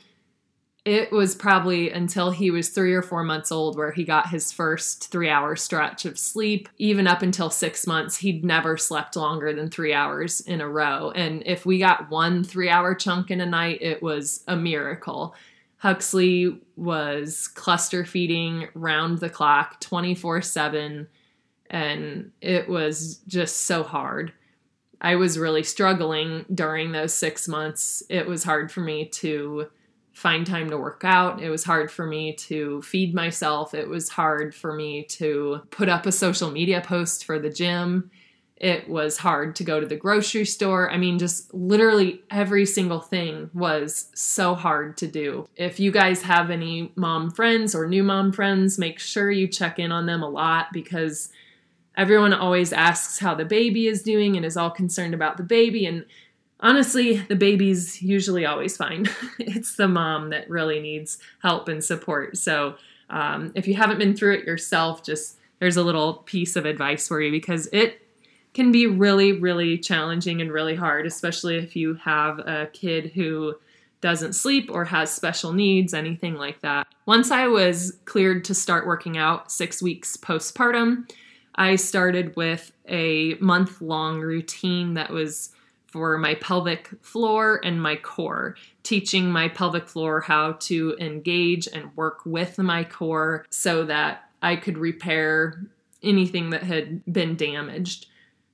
it 0.84 1.12
was 1.12 1.36
probably 1.36 1.92
until 1.92 2.32
he 2.32 2.52
was 2.52 2.70
three 2.70 2.94
or 2.94 3.04
four 3.04 3.24
months 3.24 3.52
old 3.52 3.78
where 3.78 3.92
he 3.92 4.04
got 4.04 4.30
his 4.30 4.52
first 4.52 5.10
three 5.12 5.30
hour 5.30 5.56
stretch 5.56 6.06
of 6.06 6.18
sleep. 6.18 6.68
Even 6.78 7.08
up 7.08 7.22
until 7.22 7.50
six 7.50 7.88
months, 7.88 8.18
he'd 8.18 8.44
never 8.44 8.76
slept 8.76 9.16
longer 9.16 9.54
than 9.54 9.70
three 9.70 9.94
hours 9.94 10.42
in 10.42 10.60
a 10.60 10.68
row. 10.68 11.12
And 11.12 11.44
if 11.46 11.66
we 11.66 11.78
got 11.78 12.10
one 12.10 12.44
three 12.44 12.70
hour 12.70 12.96
chunk 12.96 13.32
in 13.32 13.40
a 13.40 13.46
night, 13.46 13.82
it 13.82 14.02
was 14.02 14.44
a 14.48 14.58
miracle. 14.58 15.36
Huxley 15.78 16.60
was 16.76 17.48
cluster 17.48 18.06
feeding 18.06 18.68
round 18.76 19.20
the 19.20 19.30
clock 19.30 19.80
24 19.80 20.42
7, 20.44 21.08
and 21.72 22.32
it 22.40 22.70
was 22.70 23.18
just 23.28 23.64
so 23.64 23.82
hard. 23.82 24.34
I 25.02 25.16
was 25.16 25.40
really 25.40 25.64
struggling 25.64 26.46
during 26.54 26.92
those 26.92 27.14
six 27.14 27.48
months. 27.48 28.04
It 28.08 28.28
was 28.28 28.44
hard 28.44 28.72
for 28.72 28.82
me 28.82 29.06
to 29.06 29.68
find 30.14 30.46
time 30.46 30.70
to 30.70 30.78
work 30.78 31.02
out. 31.04 31.42
It 31.42 31.50
was 31.50 31.64
hard 31.64 31.90
for 31.90 32.06
me 32.06 32.34
to 32.34 32.82
feed 32.84 33.16
myself. 33.16 33.74
It 33.74 33.90
was 33.90 34.10
hard 34.10 34.54
for 34.54 34.74
me 34.74 35.04
to 35.04 35.62
put 35.72 35.90
up 35.90 36.06
a 36.06 36.12
social 36.12 36.52
media 36.52 36.82
post 36.82 37.26
for 37.26 37.40
the 37.40 37.50
gym. 37.50 38.12
It 38.58 38.88
was 38.88 39.18
hard 39.18 39.56
to 39.56 39.64
go 39.64 39.80
to 39.80 39.88
the 39.88 39.96
grocery 39.96 40.46
store. 40.46 40.92
I 40.92 40.98
mean, 40.98 41.18
just 41.18 41.52
literally 41.52 42.22
every 42.30 42.68
single 42.68 43.00
thing 43.00 43.50
was 43.56 44.12
so 44.14 44.54
hard 44.54 44.98
to 44.98 45.08
do. 45.08 45.48
If 45.56 45.80
you 45.80 45.92
guys 45.92 46.22
have 46.22 46.52
any 46.52 46.92
mom 46.96 47.32
friends 47.32 47.74
or 47.74 47.88
new 47.88 48.04
mom 48.04 48.32
friends, 48.32 48.78
make 48.78 49.00
sure 49.00 49.32
you 49.32 49.48
check 49.48 49.80
in 49.80 49.92
on 49.92 50.06
them 50.06 50.22
a 50.22 50.30
lot 50.30 50.68
because 50.72 51.30
everyone 51.98 52.34
always 52.34 52.72
asks 52.74 53.20
how 53.20 53.36
the 53.36 53.46
baby 53.46 53.88
is 53.88 54.04
doing 54.04 54.36
and 54.36 54.46
is 54.46 54.58
all 54.58 54.72
concerned 54.72 55.14
about 55.14 55.38
the 55.38 55.44
baby. 55.44 55.86
And 55.86 56.06
honestly, 56.60 57.18
the 57.18 57.36
baby's 57.36 58.02
usually 58.02 58.46
always 58.46 58.78
fine. 58.78 59.08
it's 59.40 59.76
the 59.76 59.88
mom 59.88 60.30
that 60.30 60.50
really 60.50 60.80
needs 60.80 61.18
help 61.42 61.68
and 61.68 61.84
support. 61.84 62.38
So 62.38 62.76
um, 63.10 63.52
if 63.56 63.68
you 63.68 63.76
haven't 63.76 64.00
been 64.00 64.16
through 64.16 64.36
it 64.36 64.46
yourself, 64.46 65.04
just 65.04 65.38
there's 65.60 65.78
a 65.78 65.84
little 65.84 66.16
piece 66.16 66.56
of 66.56 66.66
advice 66.66 67.08
for 67.08 67.22
you 67.22 67.32
because 67.32 67.68
it 67.68 68.02
can 68.54 68.72
be 68.72 68.88
really, 68.88 69.34
really 69.34 69.78
challenging 69.78 70.42
and 70.42 70.52
really 70.52 70.76
hard, 70.76 71.06
especially 71.06 71.58
if 71.58 71.76
you 71.76 71.94
have 71.96 72.40
a 72.40 72.70
kid 72.74 73.12
who 73.14 73.56
doesn't 74.02 74.34
sleep 74.34 74.70
or 74.72 74.86
has 74.86 75.14
special 75.14 75.54
needs, 75.54 75.94
anything 75.94 76.36
like 76.36 76.60
that. 76.62 76.88
Once 77.06 77.32
I 77.32 77.48
was 77.48 78.00
cleared 78.06 78.44
to 78.46 78.56
start 78.56 78.88
working 78.88 79.18
out 79.18 79.52
six 79.52 79.82
weeks 79.82 80.18
postpartum, 80.18 81.10
I 81.56 81.76
started 81.76 82.36
with 82.36 82.72
a 82.88 83.36
month 83.36 83.82
long 83.82 84.20
routine 84.22 84.94
that 84.96 85.10
was 85.10 85.52
for 85.88 86.18
my 86.18 86.36
pelvic 86.36 86.90
floor 87.02 87.60
and 87.64 87.82
my 87.82 87.98
core, 87.98 88.56
teaching 88.84 89.30
my 89.30 89.50
pelvic 89.50 89.90
floor 89.90 90.22
how 90.22 90.54
to 90.54 90.96
engage 91.00 91.68
and 91.68 91.96
work 91.98 92.22
with 92.26 92.58
my 92.58 92.84
core 92.84 93.46
so 93.50 93.84
that 93.84 94.30
I 94.42 94.56
could 94.56 94.78
repair 94.78 95.62
anything 96.02 96.52
that 96.52 96.64
had 96.64 97.04
been 97.12 97.36
damaged. 97.36 98.08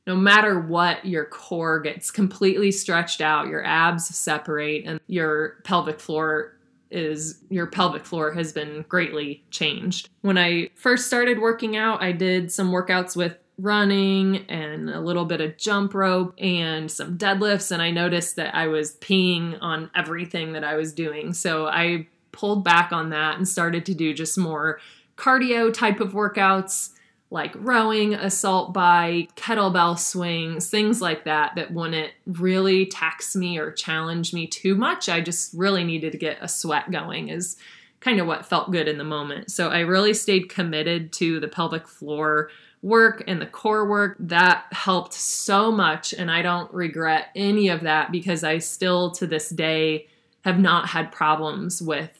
No 0.08 0.16
matter 0.16 0.60
what, 0.60 1.06
your 1.06 1.26
core 1.26 1.80
gets 1.80 2.10
completely 2.10 2.72
stretched 2.72 3.22
out, 3.22 3.48
your 3.48 3.64
abs 3.64 4.08
separate, 4.16 4.86
and 4.86 5.00
your 5.08 5.58
pelvic 5.64 6.00
floor 6.00 6.57
is 6.92 7.42
your 7.50 7.68
pelvic 7.68 8.06
floor 8.06 8.32
has 8.32 8.52
been 8.54 8.86
greatly 8.88 9.44
changed. 9.52 10.10
When 10.22 10.38
I 10.38 10.70
first 10.76 11.08
started 11.08 11.40
working 11.40 11.76
out, 11.76 12.02
I 12.02 12.12
did 12.12 12.52
some 12.52 12.72
workouts 12.72 13.16
with 13.16 13.38
running 13.60 14.46
and 14.50 14.90
a 14.90 15.00
little 15.00 15.26
bit 15.26 15.42
of 15.42 15.58
jump 15.58 15.94
rope 15.94 16.34
and 16.38 16.92
some 16.92 17.18
deadlifts, 17.18 17.72
and 17.72 17.82
I 17.82 17.92
noticed 17.92 18.36
that 18.36 18.54
I 18.56 18.68
was 18.68 18.96
peeing 18.96 19.58
on 19.62 19.90
everything 19.96 20.54
that 20.54 20.64
I 20.64 20.76
was 20.76 20.94
doing. 20.94 21.34
So 21.34 21.68
I 21.68 22.08
pulled 22.32 22.64
back 22.64 22.92
on 22.92 23.10
that 23.10 23.38
and 23.38 23.48
started 23.48 23.86
to 23.88 23.96
do 23.96 24.14
just 24.14 24.38
more 24.38 24.80
cardio 25.16 25.74
type 25.74 26.00
of 26.00 26.14
workouts 26.14 26.92
like 27.30 27.54
rowing, 27.58 28.14
assault 28.14 28.74
bike, 28.74 29.36
kettlebell 29.36 30.00
swings, 30.00 30.70
things 30.70 31.02
like 31.02 31.26
that, 31.26 31.56
that 31.56 31.74
wouldn't 31.74 32.12
really 32.26 32.86
tax 32.86 33.36
me 33.36 33.58
or 33.58 33.72
challenge 33.72 34.34
me 34.34 34.48
too 34.48 34.76
much. 34.76 35.10
I 35.10 35.20
just 35.20 35.54
really 35.54 35.84
needed 35.84 36.14
to 36.14 36.18
get 36.18 36.38
a 36.42 36.48
sweat 36.48 36.90
going, 36.90 37.28
is 37.30 37.58
kind 38.00 38.20
of 38.20 38.28
what 38.28 38.46
felt 38.46 38.72
good 38.72 38.88
in 38.88 38.98
the 38.98 39.04
moment. 39.04 39.52
So 39.52 39.70
I 39.70 39.80
really 39.80 40.14
stayed 40.14 40.50
committed 40.50 41.12
to 41.14 41.40
the 41.40 41.48
pelvic 41.48 41.88
floor 41.88 42.50
work 42.82 43.24
and 43.28 43.42
the 43.42 43.46
core 43.46 43.86
work 43.86 44.16
that 44.20 44.66
helped 44.72 45.14
so 45.14 45.72
much 45.72 46.14
and 46.14 46.30
I 46.30 46.42
don't 46.42 46.72
regret 46.74 47.30
any 47.36 47.70
of 47.70 47.82
that 47.82 48.12
because 48.12 48.44
I 48.44 48.60
still 48.60 49.12
to 49.12 49.26
this 49.26 49.50
day 49.50 50.08
have 50.46 50.60
not 50.60 50.90
had 50.90 51.12
problems 51.12 51.82
with 51.82 52.17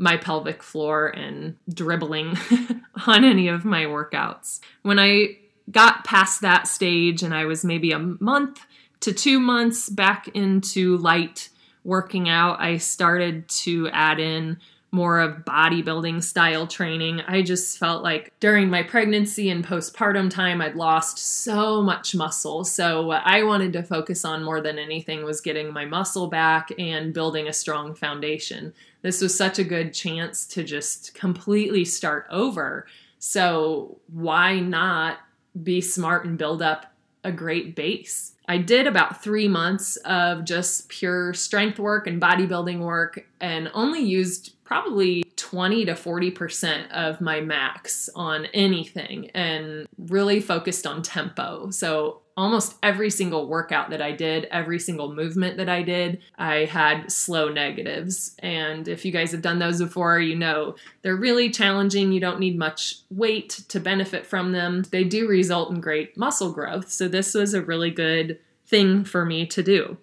my 0.00 0.16
pelvic 0.16 0.62
floor 0.62 1.08
and 1.08 1.54
dribbling 1.72 2.34
on 3.06 3.22
any 3.22 3.48
of 3.48 3.66
my 3.66 3.84
workouts. 3.84 4.60
When 4.82 4.98
I 4.98 5.36
got 5.70 6.04
past 6.04 6.40
that 6.40 6.66
stage 6.66 7.22
and 7.22 7.34
I 7.34 7.44
was 7.44 7.64
maybe 7.64 7.92
a 7.92 7.98
month 7.98 8.64
to 9.00 9.12
2 9.12 9.38
months 9.38 9.90
back 9.90 10.28
into 10.28 10.96
light 10.96 11.50
working 11.84 12.30
out, 12.30 12.60
I 12.60 12.78
started 12.78 13.46
to 13.48 13.88
add 13.90 14.18
in 14.18 14.58
more 14.92 15.20
of 15.20 15.44
bodybuilding 15.44 16.22
style 16.22 16.66
training. 16.66 17.20
I 17.28 17.42
just 17.42 17.78
felt 17.78 18.02
like 18.02 18.32
during 18.40 18.70
my 18.70 18.82
pregnancy 18.82 19.50
and 19.50 19.64
postpartum 19.64 20.30
time, 20.30 20.60
I'd 20.60 20.74
lost 20.74 21.18
so 21.18 21.82
much 21.82 22.14
muscle. 22.14 22.64
So, 22.64 23.06
what 23.06 23.22
I 23.24 23.42
wanted 23.44 23.72
to 23.74 23.82
focus 23.82 24.24
on 24.24 24.42
more 24.42 24.60
than 24.60 24.78
anything 24.78 25.24
was 25.24 25.40
getting 25.40 25.72
my 25.72 25.84
muscle 25.84 26.26
back 26.26 26.72
and 26.78 27.14
building 27.14 27.46
a 27.46 27.52
strong 27.52 27.94
foundation. 27.94 28.72
This 29.02 29.20
was 29.20 29.36
such 29.36 29.58
a 29.58 29.64
good 29.64 29.94
chance 29.94 30.46
to 30.48 30.62
just 30.62 31.14
completely 31.14 31.84
start 31.84 32.26
over. 32.30 32.86
So, 33.18 33.98
why 34.12 34.60
not 34.60 35.18
be 35.62 35.80
smart 35.80 36.24
and 36.26 36.38
build 36.38 36.62
up 36.62 36.92
a 37.24 37.32
great 37.32 37.74
base? 37.74 38.32
I 38.48 38.58
did 38.58 38.86
about 38.86 39.22
three 39.22 39.48
months 39.48 39.96
of 39.98 40.44
just 40.44 40.88
pure 40.88 41.34
strength 41.34 41.78
work 41.78 42.06
and 42.06 42.20
bodybuilding 42.20 42.80
work 42.80 43.26
and 43.40 43.70
only 43.74 44.00
used 44.00 44.54
probably 44.70 45.24
20 45.34 45.86
to 45.86 45.94
40% 45.94 46.88
of 46.92 47.20
my 47.20 47.40
max 47.40 48.08
on 48.14 48.46
anything 48.54 49.28
and 49.30 49.84
really 49.98 50.38
focused 50.38 50.86
on 50.86 51.02
tempo. 51.02 51.70
So 51.70 52.20
almost 52.36 52.76
every 52.80 53.10
single 53.10 53.48
workout 53.48 53.90
that 53.90 54.00
I 54.00 54.12
did, 54.12 54.44
every 54.44 54.78
single 54.78 55.12
movement 55.12 55.56
that 55.56 55.68
I 55.68 55.82
did, 55.82 56.22
I 56.38 56.66
had 56.66 57.10
slow 57.10 57.48
negatives. 57.48 58.36
And 58.38 58.86
if 58.86 59.04
you 59.04 59.10
guys 59.10 59.32
have 59.32 59.42
done 59.42 59.58
those 59.58 59.80
before, 59.82 60.20
you 60.20 60.36
know 60.36 60.76
they're 61.02 61.16
really 61.16 61.50
challenging. 61.50 62.12
You 62.12 62.20
don't 62.20 62.38
need 62.38 62.56
much 62.56 62.98
weight 63.10 63.50
to 63.70 63.80
benefit 63.80 64.24
from 64.24 64.52
them. 64.52 64.84
They 64.92 65.02
do 65.02 65.26
result 65.26 65.72
in 65.72 65.80
great 65.80 66.16
muscle 66.16 66.52
growth. 66.52 66.92
So 66.92 67.08
this 67.08 67.34
was 67.34 67.54
a 67.54 67.62
really 67.62 67.90
good 67.90 68.38
thing 68.68 69.02
for 69.02 69.24
me 69.24 69.46
to 69.46 69.64
do 69.64 69.98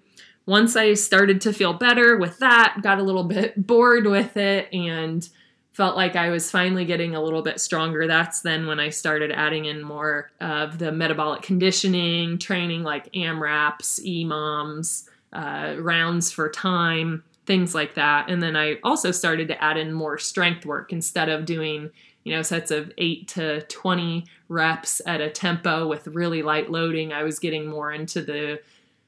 once 0.47 0.75
I 0.77 0.93
started 0.95 1.41
to 1.41 1.53
feel 1.53 1.73
better 1.73 2.17
with 2.17 2.39
that, 2.39 2.79
got 2.81 2.97
a 2.97 3.03
little 3.03 3.25
bit 3.25 3.67
bored 3.67 4.07
with 4.07 4.35
it 4.37 4.73
and 4.73 5.27
felt 5.73 5.95
like 5.95 6.15
I 6.15 6.29
was 6.29 6.49
finally 6.49 6.85
getting 6.85 7.13
a 7.13 7.21
little 7.21 7.43
bit 7.43 7.59
stronger. 7.59 8.07
That's 8.07 8.41
then 8.41 8.65
when 8.65 8.79
I 8.79 8.89
started 8.89 9.31
adding 9.31 9.65
in 9.65 9.83
more 9.83 10.31
of 10.41 10.79
the 10.79 10.91
metabolic 10.91 11.43
conditioning 11.43 12.39
training 12.39 12.81
like 12.81 13.11
AMRAPs, 13.13 13.99
EMOMs, 14.03 15.07
uh, 15.33 15.75
rounds 15.79 16.31
for 16.31 16.49
time, 16.49 17.23
things 17.45 17.75
like 17.75 17.93
that. 17.93 18.29
And 18.29 18.41
then 18.41 18.55
I 18.55 18.77
also 18.83 19.11
started 19.11 19.49
to 19.49 19.63
add 19.63 19.77
in 19.77 19.93
more 19.93 20.17
strength 20.17 20.65
work 20.65 20.91
instead 20.91 21.29
of 21.29 21.45
doing 21.45 21.91
you 22.23 22.33
know 22.33 22.41
sets 22.41 22.71
of 22.71 22.91
8 22.97 23.25
to 23.29 23.61
20 23.61 24.25
reps 24.49 25.01
at 25.05 25.21
a 25.21 25.29
tempo 25.29 25.87
with 25.87 26.07
really 26.07 26.41
light 26.41 26.69
loading 26.69 27.13
i 27.13 27.23
was 27.23 27.39
getting 27.39 27.67
more 27.67 27.93
into 27.93 28.21
the 28.21 28.59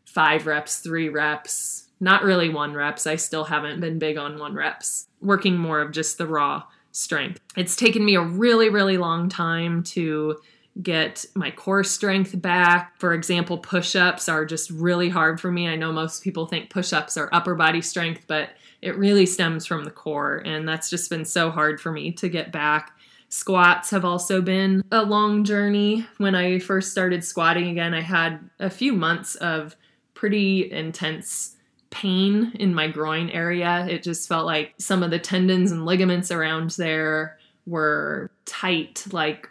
five 0.10 0.48
reps, 0.48 0.80
three 0.80 1.10
reps, 1.10 1.88
not 2.00 2.24
really 2.24 2.50
one 2.50 2.74
reps. 2.74 3.08
I 3.08 3.16
still 3.16 3.44
haven't 3.46 3.80
been 3.80 4.00
big 4.00 4.18
on 4.18 4.40
one 4.40 4.56
reps, 4.56 5.08
working 5.22 5.58
more 5.58 5.82
of 5.82 5.92
just 5.92 6.18
the 6.18 6.28
raw 6.28 6.64
strength. 6.92 7.40
It's 7.56 7.76
taken 7.76 8.04
me 8.04 8.16
a 8.16 8.22
really, 8.22 8.70
really 8.70 8.98
long 8.98 9.30
time 9.30 9.84
to 9.84 10.38
get 10.82 11.26
my 11.36 11.52
core 11.52 11.84
strength 11.84 12.42
back. 12.42 12.98
For 13.00 13.14
example, 13.14 13.58
push 13.58 13.96
ups 13.96 14.30
are 14.30 14.46
just 14.46 14.70
really 14.70 15.10
hard 15.10 15.40
for 15.40 15.52
me. 15.52 15.68
I 15.68 15.76
know 15.76 15.92
most 15.92 16.24
people 16.24 16.46
think 16.46 16.70
push 16.70 16.94
ups 16.94 17.18
are 17.18 17.30
upper 17.32 17.56
body 17.56 17.82
strength, 17.82 18.26
but 18.28 18.50
it 18.82 18.98
really 18.98 19.26
stems 19.26 19.66
from 19.66 19.84
the 19.84 19.92
core. 19.92 20.38
And 20.38 20.68
that's 20.68 20.90
just 20.90 21.10
been 21.10 21.26
so 21.26 21.52
hard 21.52 21.82
for 21.82 21.92
me 21.92 22.12
to 22.14 22.30
get 22.30 22.52
back. 22.52 22.98
Squats 23.28 23.92
have 23.92 24.06
also 24.06 24.42
been 24.42 24.82
a 24.92 25.04
long 25.04 25.44
journey. 25.44 26.08
When 26.18 26.34
I 26.34 26.60
first 26.60 26.92
started 26.92 27.24
squatting 27.24 27.68
again, 27.68 27.94
I 27.94 28.02
had 28.02 28.40
a 28.60 28.70
few 28.70 28.94
months 28.94 29.36
of 29.36 29.76
pretty 30.20 30.70
intense 30.70 31.56
pain 31.92 32.52
in 32.60 32.76
my 32.76 32.90
groin 32.90 33.30
area. 33.30 33.88
It 33.90 34.04
just 34.04 34.28
felt 34.28 34.46
like 34.46 34.74
some 34.78 35.02
of 35.02 35.12
the 35.12 35.18
tendons 35.18 35.72
and 35.72 35.86
ligaments 35.86 36.30
around 36.30 36.72
there 36.72 37.38
were 37.66 38.30
tight, 38.44 39.06
like 39.14 39.50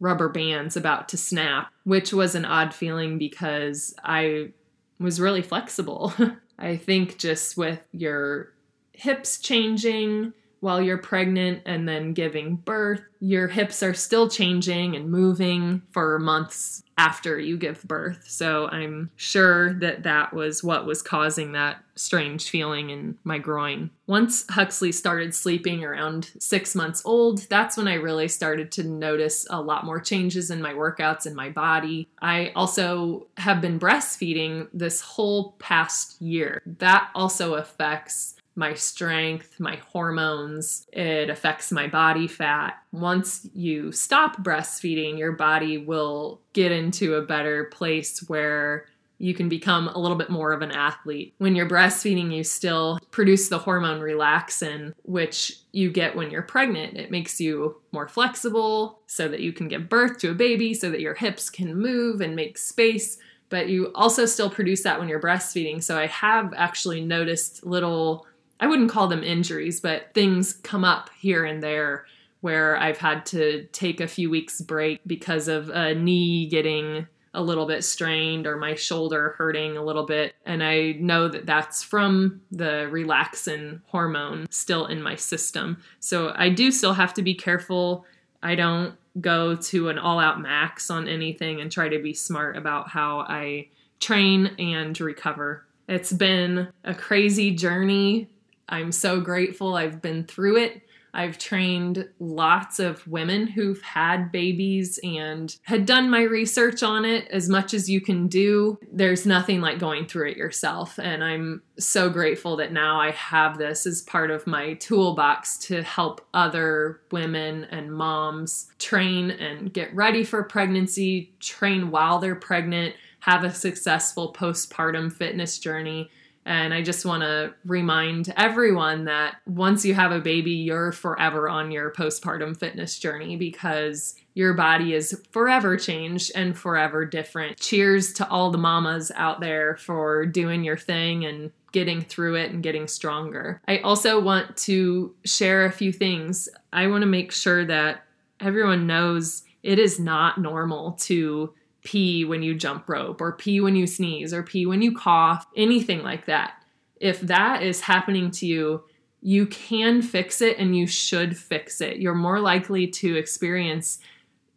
rubber 0.00 0.28
bands 0.28 0.76
about 0.76 1.08
to 1.10 1.16
snap, 1.16 1.72
which 1.84 2.12
was 2.12 2.34
an 2.34 2.44
odd 2.44 2.74
feeling 2.74 3.16
because 3.16 3.94
I 4.02 4.50
was 4.98 5.20
really 5.20 5.42
flexible. 5.42 6.12
I 6.58 6.76
think 6.76 7.18
just 7.18 7.56
with 7.56 7.86
your 7.92 8.52
hips 8.92 9.38
changing 9.38 10.32
while 10.58 10.82
you're 10.82 10.98
pregnant 10.98 11.62
and 11.64 11.88
then 11.88 12.12
giving 12.12 12.56
birth, 12.56 13.02
your 13.20 13.46
hips 13.46 13.84
are 13.84 13.94
still 13.94 14.28
changing 14.28 14.96
and 14.96 15.12
moving 15.12 15.82
for 15.92 16.18
months 16.18 16.82
after 16.98 17.38
you 17.38 17.56
give 17.56 17.82
birth. 17.84 18.24
So 18.26 18.66
I'm 18.66 19.10
sure 19.16 19.72
that 19.74 20.02
that 20.02 20.34
was 20.34 20.64
what 20.64 20.84
was 20.84 21.00
causing 21.00 21.52
that 21.52 21.82
strange 21.94 22.50
feeling 22.50 22.90
in 22.90 23.16
my 23.24 23.38
groin. 23.38 23.90
Once 24.06 24.44
Huxley 24.50 24.92
started 24.92 25.34
sleeping 25.34 25.84
around 25.84 26.30
six 26.38 26.74
months 26.74 27.02
old, 27.04 27.48
that's 27.48 27.76
when 27.76 27.88
I 27.88 27.94
really 27.94 28.28
started 28.28 28.72
to 28.72 28.84
notice 28.84 29.46
a 29.48 29.60
lot 29.60 29.84
more 29.84 30.00
changes 30.00 30.50
in 30.50 30.60
my 30.60 30.72
workouts 30.74 31.24
and 31.24 31.36
my 31.36 31.50
body. 31.50 32.08
I 32.20 32.52
also 32.54 33.28
have 33.36 33.60
been 33.60 33.78
breastfeeding 33.78 34.68
this 34.72 35.00
whole 35.00 35.52
past 35.58 36.20
year. 36.20 36.62
That 36.78 37.10
also 37.14 37.54
affects 37.54 38.34
my 38.58 38.74
strength, 38.74 39.60
my 39.60 39.76
hormones, 39.92 40.84
it 40.92 41.30
affects 41.30 41.70
my 41.70 41.86
body 41.86 42.26
fat. 42.26 42.82
Once 42.90 43.48
you 43.54 43.92
stop 43.92 44.42
breastfeeding, 44.42 45.16
your 45.16 45.30
body 45.30 45.78
will 45.78 46.40
get 46.54 46.72
into 46.72 47.14
a 47.14 47.22
better 47.22 47.66
place 47.66 48.18
where 48.26 48.86
you 49.18 49.32
can 49.32 49.48
become 49.48 49.86
a 49.86 49.98
little 49.98 50.16
bit 50.16 50.28
more 50.28 50.52
of 50.52 50.62
an 50.62 50.72
athlete. 50.72 51.34
When 51.38 51.54
you're 51.54 51.68
breastfeeding, 51.68 52.34
you 52.34 52.42
still 52.42 52.98
produce 53.12 53.48
the 53.48 53.58
hormone 53.58 54.00
relaxin, 54.00 54.92
which 55.04 55.58
you 55.70 55.92
get 55.92 56.16
when 56.16 56.32
you're 56.32 56.42
pregnant. 56.42 56.96
It 56.96 57.12
makes 57.12 57.40
you 57.40 57.80
more 57.92 58.08
flexible 58.08 59.00
so 59.06 59.28
that 59.28 59.40
you 59.40 59.52
can 59.52 59.68
give 59.68 59.88
birth 59.88 60.18
to 60.18 60.30
a 60.32 60.34
baby, 60.34 60.74
so 60.74 60.90
that 60.90 61.00
your 61.00 61.14
hips 61.14 61.48
can 61.48 61.76
move 61.76 62.20
and 62.20 62.34
make 62.34 62.58
space. 62.58 63.18
But 63.50 63.68
you 63.68 63.92
also 63.94 64.26
still 64.26 64.50
produce 64.50 64.82
that 64.82 64.98
when 64.98 65.08
you're 65.08 65.22
breastfeeding. 65.22 65.80
So 65.80 65.96
I 65.96 66.06
have 66.08 66.52
actually 66.56 67.00
noticed 67.00 67.64
little 67.64 68.26
I 68.60 68.66
wouldn't 68.66 68.90
call 68.90 69.08
them 69.08 69.22
injuries, 69.22 69.80
but 69.80 70.12
things 70.14 70.54
come 70.54 70.84
up 70.84 71.10
here 71.18 71.44
and 71.44 71.62
there 71.62 72.06
where 72.40 72.76
I've 72.76 72.98
had 72.98 73.26
to 73.26 73.64
take 73.72 74.00
a 74.00 74.08
few 74.08 74.30
weeks 74.30 74.60
break 74.60 75.00
because 75.06 75.48
of 75.48 75.70
a 75.70 75.94
knee 75.94 76.46
getting 76.46 77.06
a 77.34 77.42
little 77.42 77.66
bit 77.66 77.84
strained 77.84 78.46
or 78.46 78.56
my 78.56 78.74
shoulder 78.74 79.34
hurting 79.36 79.76
a 79.76 79.84
little 79.84 80.06
bit 80.06 80.34
and 80.46 80.62
I 80.62 80.92
know 80.98 81.28
that 81.28 81.46
that's 81.46 81.82
from 81.82 82.40
the 82.50 82.88
relaxin 82.90 83.80
hormone 83.86 84.46
still 84.50 84.86
in 84.86 85.02
my 85.02 85.14
system. 85.14 85.82
So 86.00 86.32
I 86.34 86.48
do 86.48 86.72
still 86.72 86.94
have 86.94 87.12
to 87.14 87.22
be 87.22 87.34
careful. 87.34 88.06
I 88.42 88.54
don't 88.54 88.94
go 89.20 89.56
to 89.56 89.88
an 89.88 89.98
all 89.98 90.18
out 90.18 90.40
max 90.40 90.90
on 90.90 91.06
anything 91.06 91.60
and 91.60 91.70
try 91.70 91.88
to 91.88 91.98
be 91.98 92.14
smart 92.14 92.56
about 92.56 92.88
how 92.88 93.20
I 93.20 93.68
train 94.00 94.46
and 94.58 94.98
recover. 94.98 95.66
It's 95.88 96.12
been 96.12 96.68
a 96.84 96.94
crazy 96.94 97.50
journey 97.50 98.28
I'm 98.68 98.92
so 98.92 99.20
grateful 99.20 99.74
I've 99.74 100.02
been 100.02 100.24
through 100.24 100.58
it. 100.58 100.82
I've 101.14 101.38
trained 101.38 102.08
lots 102.18 102.78
of 102.78 103.06
women 103.06 103.46
who've 103.46 103.80
had 103.80 104.30
babies 104.30 105.00
and 105.02 105.56
had 105.62 105.86
done 105.86 106.10
my 106.10 106.22
research 106.22 106.82
on 106.82 107.04
it 107.04 107.26
as 107.28 107.48
much 107.48 107.72
as 107.72 107.88
you 107.88 108.00
can 108.00 108.28
do. 108.28 108.78
There's 108.92 109.24
nothing 109.24 109.60
like 109.60 109.78
going 109.78 110.06
through 110.06 110.30
it 110.30 110.36
yourself. 110.36 110.98
And 110.98 111.24
I'm 111.24 111.62
so 111.78 112.10
grateful 112.10 112.56
that 112.56 112.72
now 112.72 113.00
I 113.00 113.10
have 113.12 113.58
this 113.58 113.86
as 113.86 114.02
part 114.02 114.30
of 114.30 114.46
my 114.46 114.74
toolbox 114.74 115.56
to 115.66 115.82
help 115.82 116.26
other 116.34 117.00
women 117.10 117.64
and 117.64 117.92
moms 117.92 118.70
train 118.78 119.30
and 119.30 119.72
get 119.72 119.94
ready 119.94 120.24
for 120.24 120.42
pregnancy, 120.44 121.32
train 121.40 121.90
while 121.90 122.18
they're 122.18 122.34
pregnant, 122.34 122.94
have 123.20 123.44
a 123.44 123.52
successful 123.52 124.32
postpartum 124.32 125.12
fitness 125.12 125.58
journey 125.58 126.10
and 126.48 126.72
I 126.72 126.80
just 126.80 127.04
want 127.04 127.22
to 127.22 127.52
remind 127.66 128.32
everyone 128.34 129.04
that 129.04 129.36
once 129.46 129.84
you 129.84 129.92
have 129.92 130.12
a 130.12 130.18
baby, 130.18 130.52
you're 130.52 130.92
forever 130.92 131.46
on 131.46 131.70
your 131.70 131.92
postpartum 131.92 132.56
fitness 132.58 132.98
journey 132.98 133.36
because 133.36 134.14
your 134.32 134.54
body 134.54 134.94
is 134.94 135.22
forever 135.30 135.76
changed 135.76 136.32
and 136.34 136.56
forever 136.56 137.04
different. 137.04 137.60
Cheers 137.60 138.14
to 138.14 138.28
all 138.30 138.50
the 138.50 138.56
mamas 138.56 139.12
out 139.14 139.40
there 139.40 139.76
for 139.76 140.24
doing 140.24 140.64
your 140.64 140.78
thing 140.78 141.26
and 141.26 141.52
getting 141.72 142.00
through 142.00 142.36
it 142.36 142.50
and 142.50 142.62
getting 142.62 142.88
stronger. 142.88 143.60
I 143.68 143.80
also 143.80 144.18
want 144.18 144.56
to 144.56 145.14
share 145.26 145.66
a 145.66 145.72
few 145.72 145.92
things. 145.92 146.48
I 146.72 146.86
want 146.86 147.02
to 147.02 147.06
make 147.06 147.30
sure 147.30 147.66
that 147.66 148.04
everyone 148.40 148.86
knows 148.86 149.42
it 149.62 149.78
is 149.78 150.00
not 150.00 150.38
normal 150.38 150.92
to 150.92 151.52
pee 151.84 152.24
when 152.24 152.42
you 152.42 152.54
jump 152.54 152.88
rope 152.88 153.20
or 153.20 153.32
pee 153.32 153.60
when 153.60 153.76
you 153.76 153.86
sneeze 153.86 154.32
or 154.34 154.42
pee 154.42 154.66
when 154.66 154.82
you 154.82 154.94
cough, 154.94 155.46
anything 155.56 156.02
like 156.02 156.26
that. 156.26 156.62
If 157.00 157.20
that 157.22 157.62
is 157.62 157.80
happening 157.80 158.30
to 158.32 158.46
you, 158.46 158.84
you 159.20 159.46
can 159.46 160.02
fix 160.02 160.40
it 160.40 160.58
and 160.58 160.76
you 160.76 160.86
should 160.86 161.36
fix 161.36 161.80
it. 161.80 161.98
You're 161.98 162.14
more 162.14 162.40
likely 162.40 162.86
to 162.86 163.16
experience 163.16 163.98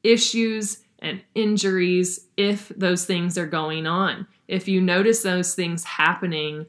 issues 0.04 0.80
and 1.00 1.22
injuries 1.34 2.28
if 2.38 2.70
those 2.70 3.06
things 3.06 3.38
are 3.38 3.48
going 3.48 3.88
on. 3.88 4.28
If 4.48 4.68
you 4.68 4.82
notice 4.82 5.24
those 5.24 5.56
things 5.56 5.84
happening, 5.84 6.68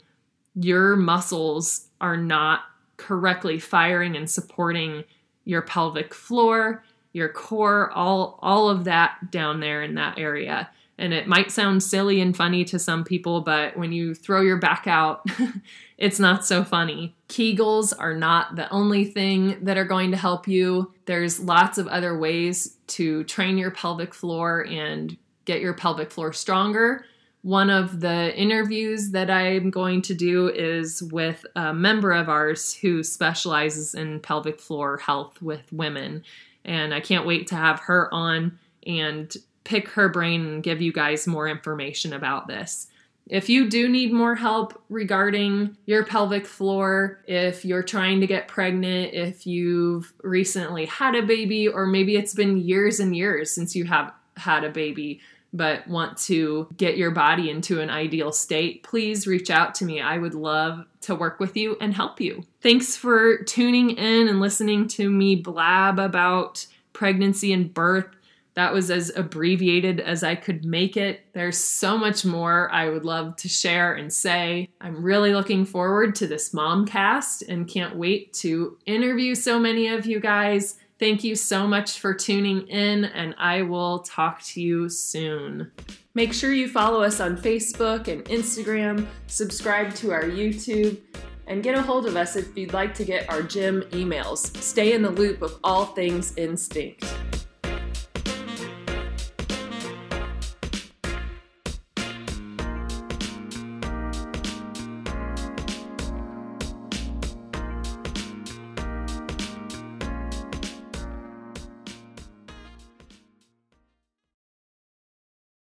your 0.55 0.97
muscles 0.97 1.88
are 2.01 2.17
not 2.17 2.61
correctly 2.97 3.59
firing 3.59 4.17
and 4.17 4.31
supporting 4.31 5.05
your 5.45 5.62
pelvic 5.62 6.15
floor, 6.15 6.85
your 7.12 7.29
core, 7.29 7.90
all 7.92 8.38
all 8.42 8.68
of 8.68 8.85
that 8.85 9.31
down 9.31 9.61
there 9.61 9.83
in 9.83 9.94
that 9.94 10.18
area. 10.18 10.70
And 10.98 11.12
it 11.12 11.27
might 11.27 11.51
sound 11.51 11.83
silly 11.83 12.20
and 12.20 12.37
funny 12.37 12.64
to 12.66 12.79
some 12.79 13.03
people, 13.03 13.40
but 13.40 13.77
when 13.77 13.92
you 13.92 14.14
throw 14.14 14.40
your 14.40 14.59
back 14.59 14.87
out, 14.87 15.27
it's 15.98 16.20
not 16.20 16.44
so 16.44 16.62
funny. 16.62 17.16
Kegels 17.29 17.92
are 17.98 18.14
not 18.14 18.57
the 18.57 18.70
only 18.70 19.05
thing 19.05 19.64
that 19.64 19.79
are 19.79 19.85
going 19.85 20.11
to 20.11 20.16
help 20.16 20.46
you. 20.46 20.92
There's 21.07 21.40
lots 21.40 21.79
of 21.79 21.88
other 21.88 22.16
ways 22.16 22.77
to 22.88 23.25
train 23.25 23.59
your 23.59 23.70
pelvic 23.70 24.14
floor 24.14 24.66
and 24.68 25.16
get 25.44 25.61
your 25.61 25.75
pelvic 25.75 26.11
floor 26.11 26.33
stronger. 26.33 27.05
One 27.42 27.70
of 27.70 27.98
the 27.98 28.33
interviews 28.37 29.11
that 29.11 29.29
I'm 29.29 29.70
going 29.70 30.03
to 30.03 30.14
do 30.14 30.48
is 30.48 31.03
with 31.03 31.44
a 31.57 31.75
member 31.75 32.12
of 32.12 32.29
ours 32.29 32.72
who 32.75 33.03
specializes 33.03 33.94
in 33.94 34.20
pelvic 34.20 34.61
floor 34.61 34.98
health 34.98 35.42
with 35.42 35.72
women. 35.72 36.22
And 36.64 36.94
I 36.94 37.01
can't 37.01 37.27
wait 37.27 37.48
to 37.48 37.57
have 37.57 37.81
her 37.81 38.12
on 38.12 38.59
and 38.87 39.35
pick 39.64 39.88
her 39.90 40.09
brain 40.09 40.46
and 40.46 40.62
give 40.62 40.81
you 40.81 40.92
guys 40.92 41.27
more 41.27 41.48
information 41.48 42.12
about 42.12 42.46
this. 42.46 42.88
If 43.29 43.48
you 43.48 43.70
do 43.70 43.88
need 43.88 44.12
more 44.12 44.35
help 44.35 44.83
regarding 44.88 45.77
your 45.87 46.05
pelvic 46.05 46.44
floor, 46.44 47.20
if 47.27 47.64
you're 47.64 47.83
trying 47.83 48.20
to 48.20 48.27
get 48.27 48.48
pregnant, 48.48 49.14
if 49.14 49.46
you've 49.46 50.12
recently 50.22 50.87
had 50.87 51.14
a 51.14 51.22
baby, 51.22 51.68
or 51.68 51.87
maybe 51.87 52.16
it's 52.16 52.35
been 52.35 52.59
years 52.59 52.98
and 52.98 53.14
years 53.16 53.55
since 53.55 53.77
you 53.77 53.85
have 53.85 54.12
had 54.37 54.64
a 54.64 54.70
baby, 54.70 55.20
but 55.53 55.87
want 55.87 56.17
to 56.17 56.69
get 56.77 56.97
your 56.97 57.11
body 57.11 57.51
into 57.51 57.81
an 57.81 57.91
ideal 57.91 58.33
state, 58.33 58.83
please 58.83 59.27
reach 59.27 59.51
out 59.51 59.75
to 59.77 59.85
me. 59.85 60.01
I 60.01 60.19
would 60.19 60.35
love 60.35 60.85
to 61.03 61.15
work 61.15 61.41
with 61.41 61.57
you 61.57 61.77
and 61.81 61.93
help 61.93 62.21
you. 62.21 62.43
Thanks 62.61 62.97
for 62.97 63.43
tuning 63.45 63.91
in 63.91 64.29
and 64.29 64.41
listening 64.41 64.88
to 64.88 65.11
me 65.11 65.37
blab 65.37 65.99
about 65.99 66.67
pregnancy 66.93 67.53
and 67.53 67.73
birth. 67.73 68.07
That 68.55 68.75
was 68.75 68.91
as 68.91 69.11
abbreviated 69.17 69.99
as 70.01 70.23
I 70.23 70.35
could 70.35 70.65
make 70.65 70.97
it. 70.97 71.21
There's 71.33 71.57
so 71.57 71.97
much 71.97 72.25
more 72.25 72.71
I 72.71 72.91
would 72.91 73.05
love 73.05 73.37
to 73.37 73.49
share 73.49 73.95
and 73.95 74.12
say. 74.12 74.69
I'm 74.79 75.03
really 75.03 75.33
looking 75.33 75.65
forward 75.65 76.15
to 76.17 76.27
this 76.27 76.51
Momcast 76.51 77.49
and 77.49 77.67
can't 77.67 77.97
wait 77.97 78.35
to 78.35 78.77
interview 78.85 79.35
so 79.35 79.59
many 79.59 79.88
of 79.88 80.05
you 80.05 80.21
guys. 80.21 80.79
Thank 81.03 81.25
you 81.25 81.35
so 81.35 81.67
much 81.67 81.99
for 81.99 82.15
tuning 82.15 82.69
in, 82.69 83.07
and 83.07 83.35
I 83.37 83.62
will 83.62 84.05
talk 84.05 84.41
to 84.43 84.62
you 84.62 84.88
soon. 84.88 85.73
Make 86.15 86.33
sure 86.33 86.53
you 86.53 86.69
follow 86.69 87.03
us 87.03 87.19
on 87.19 87.37
Facebook 87.37 88.07
and 88.07 88.25
Instagram, 88.27 89.09
subscribe 89.27 89.97
to 89.97 90.12
our 90.12 90.23
YouTube, 90.23 91.01
and 91.49 91.61
get 91.61 91.75
a 91.75 91.83
hold 91.83 92.07
of 92.07 92.15
us 92.15 92.37
if 92.37 92.57
you'd 92.57 92.73
like 92.73 92.95
to 92.95 93.05
get 93.05 93.29
our 93.29 93.43
gym 93.43 93.83
emails. 93.91 94.57
Stay 94.59 94.93
in 94.93 95.03
the 95.03 95.11
loop 95.11 95.43
of 95.43 95.59
all 95.65 95.87
things 95.87 96.37
instinct. 96.37 97.05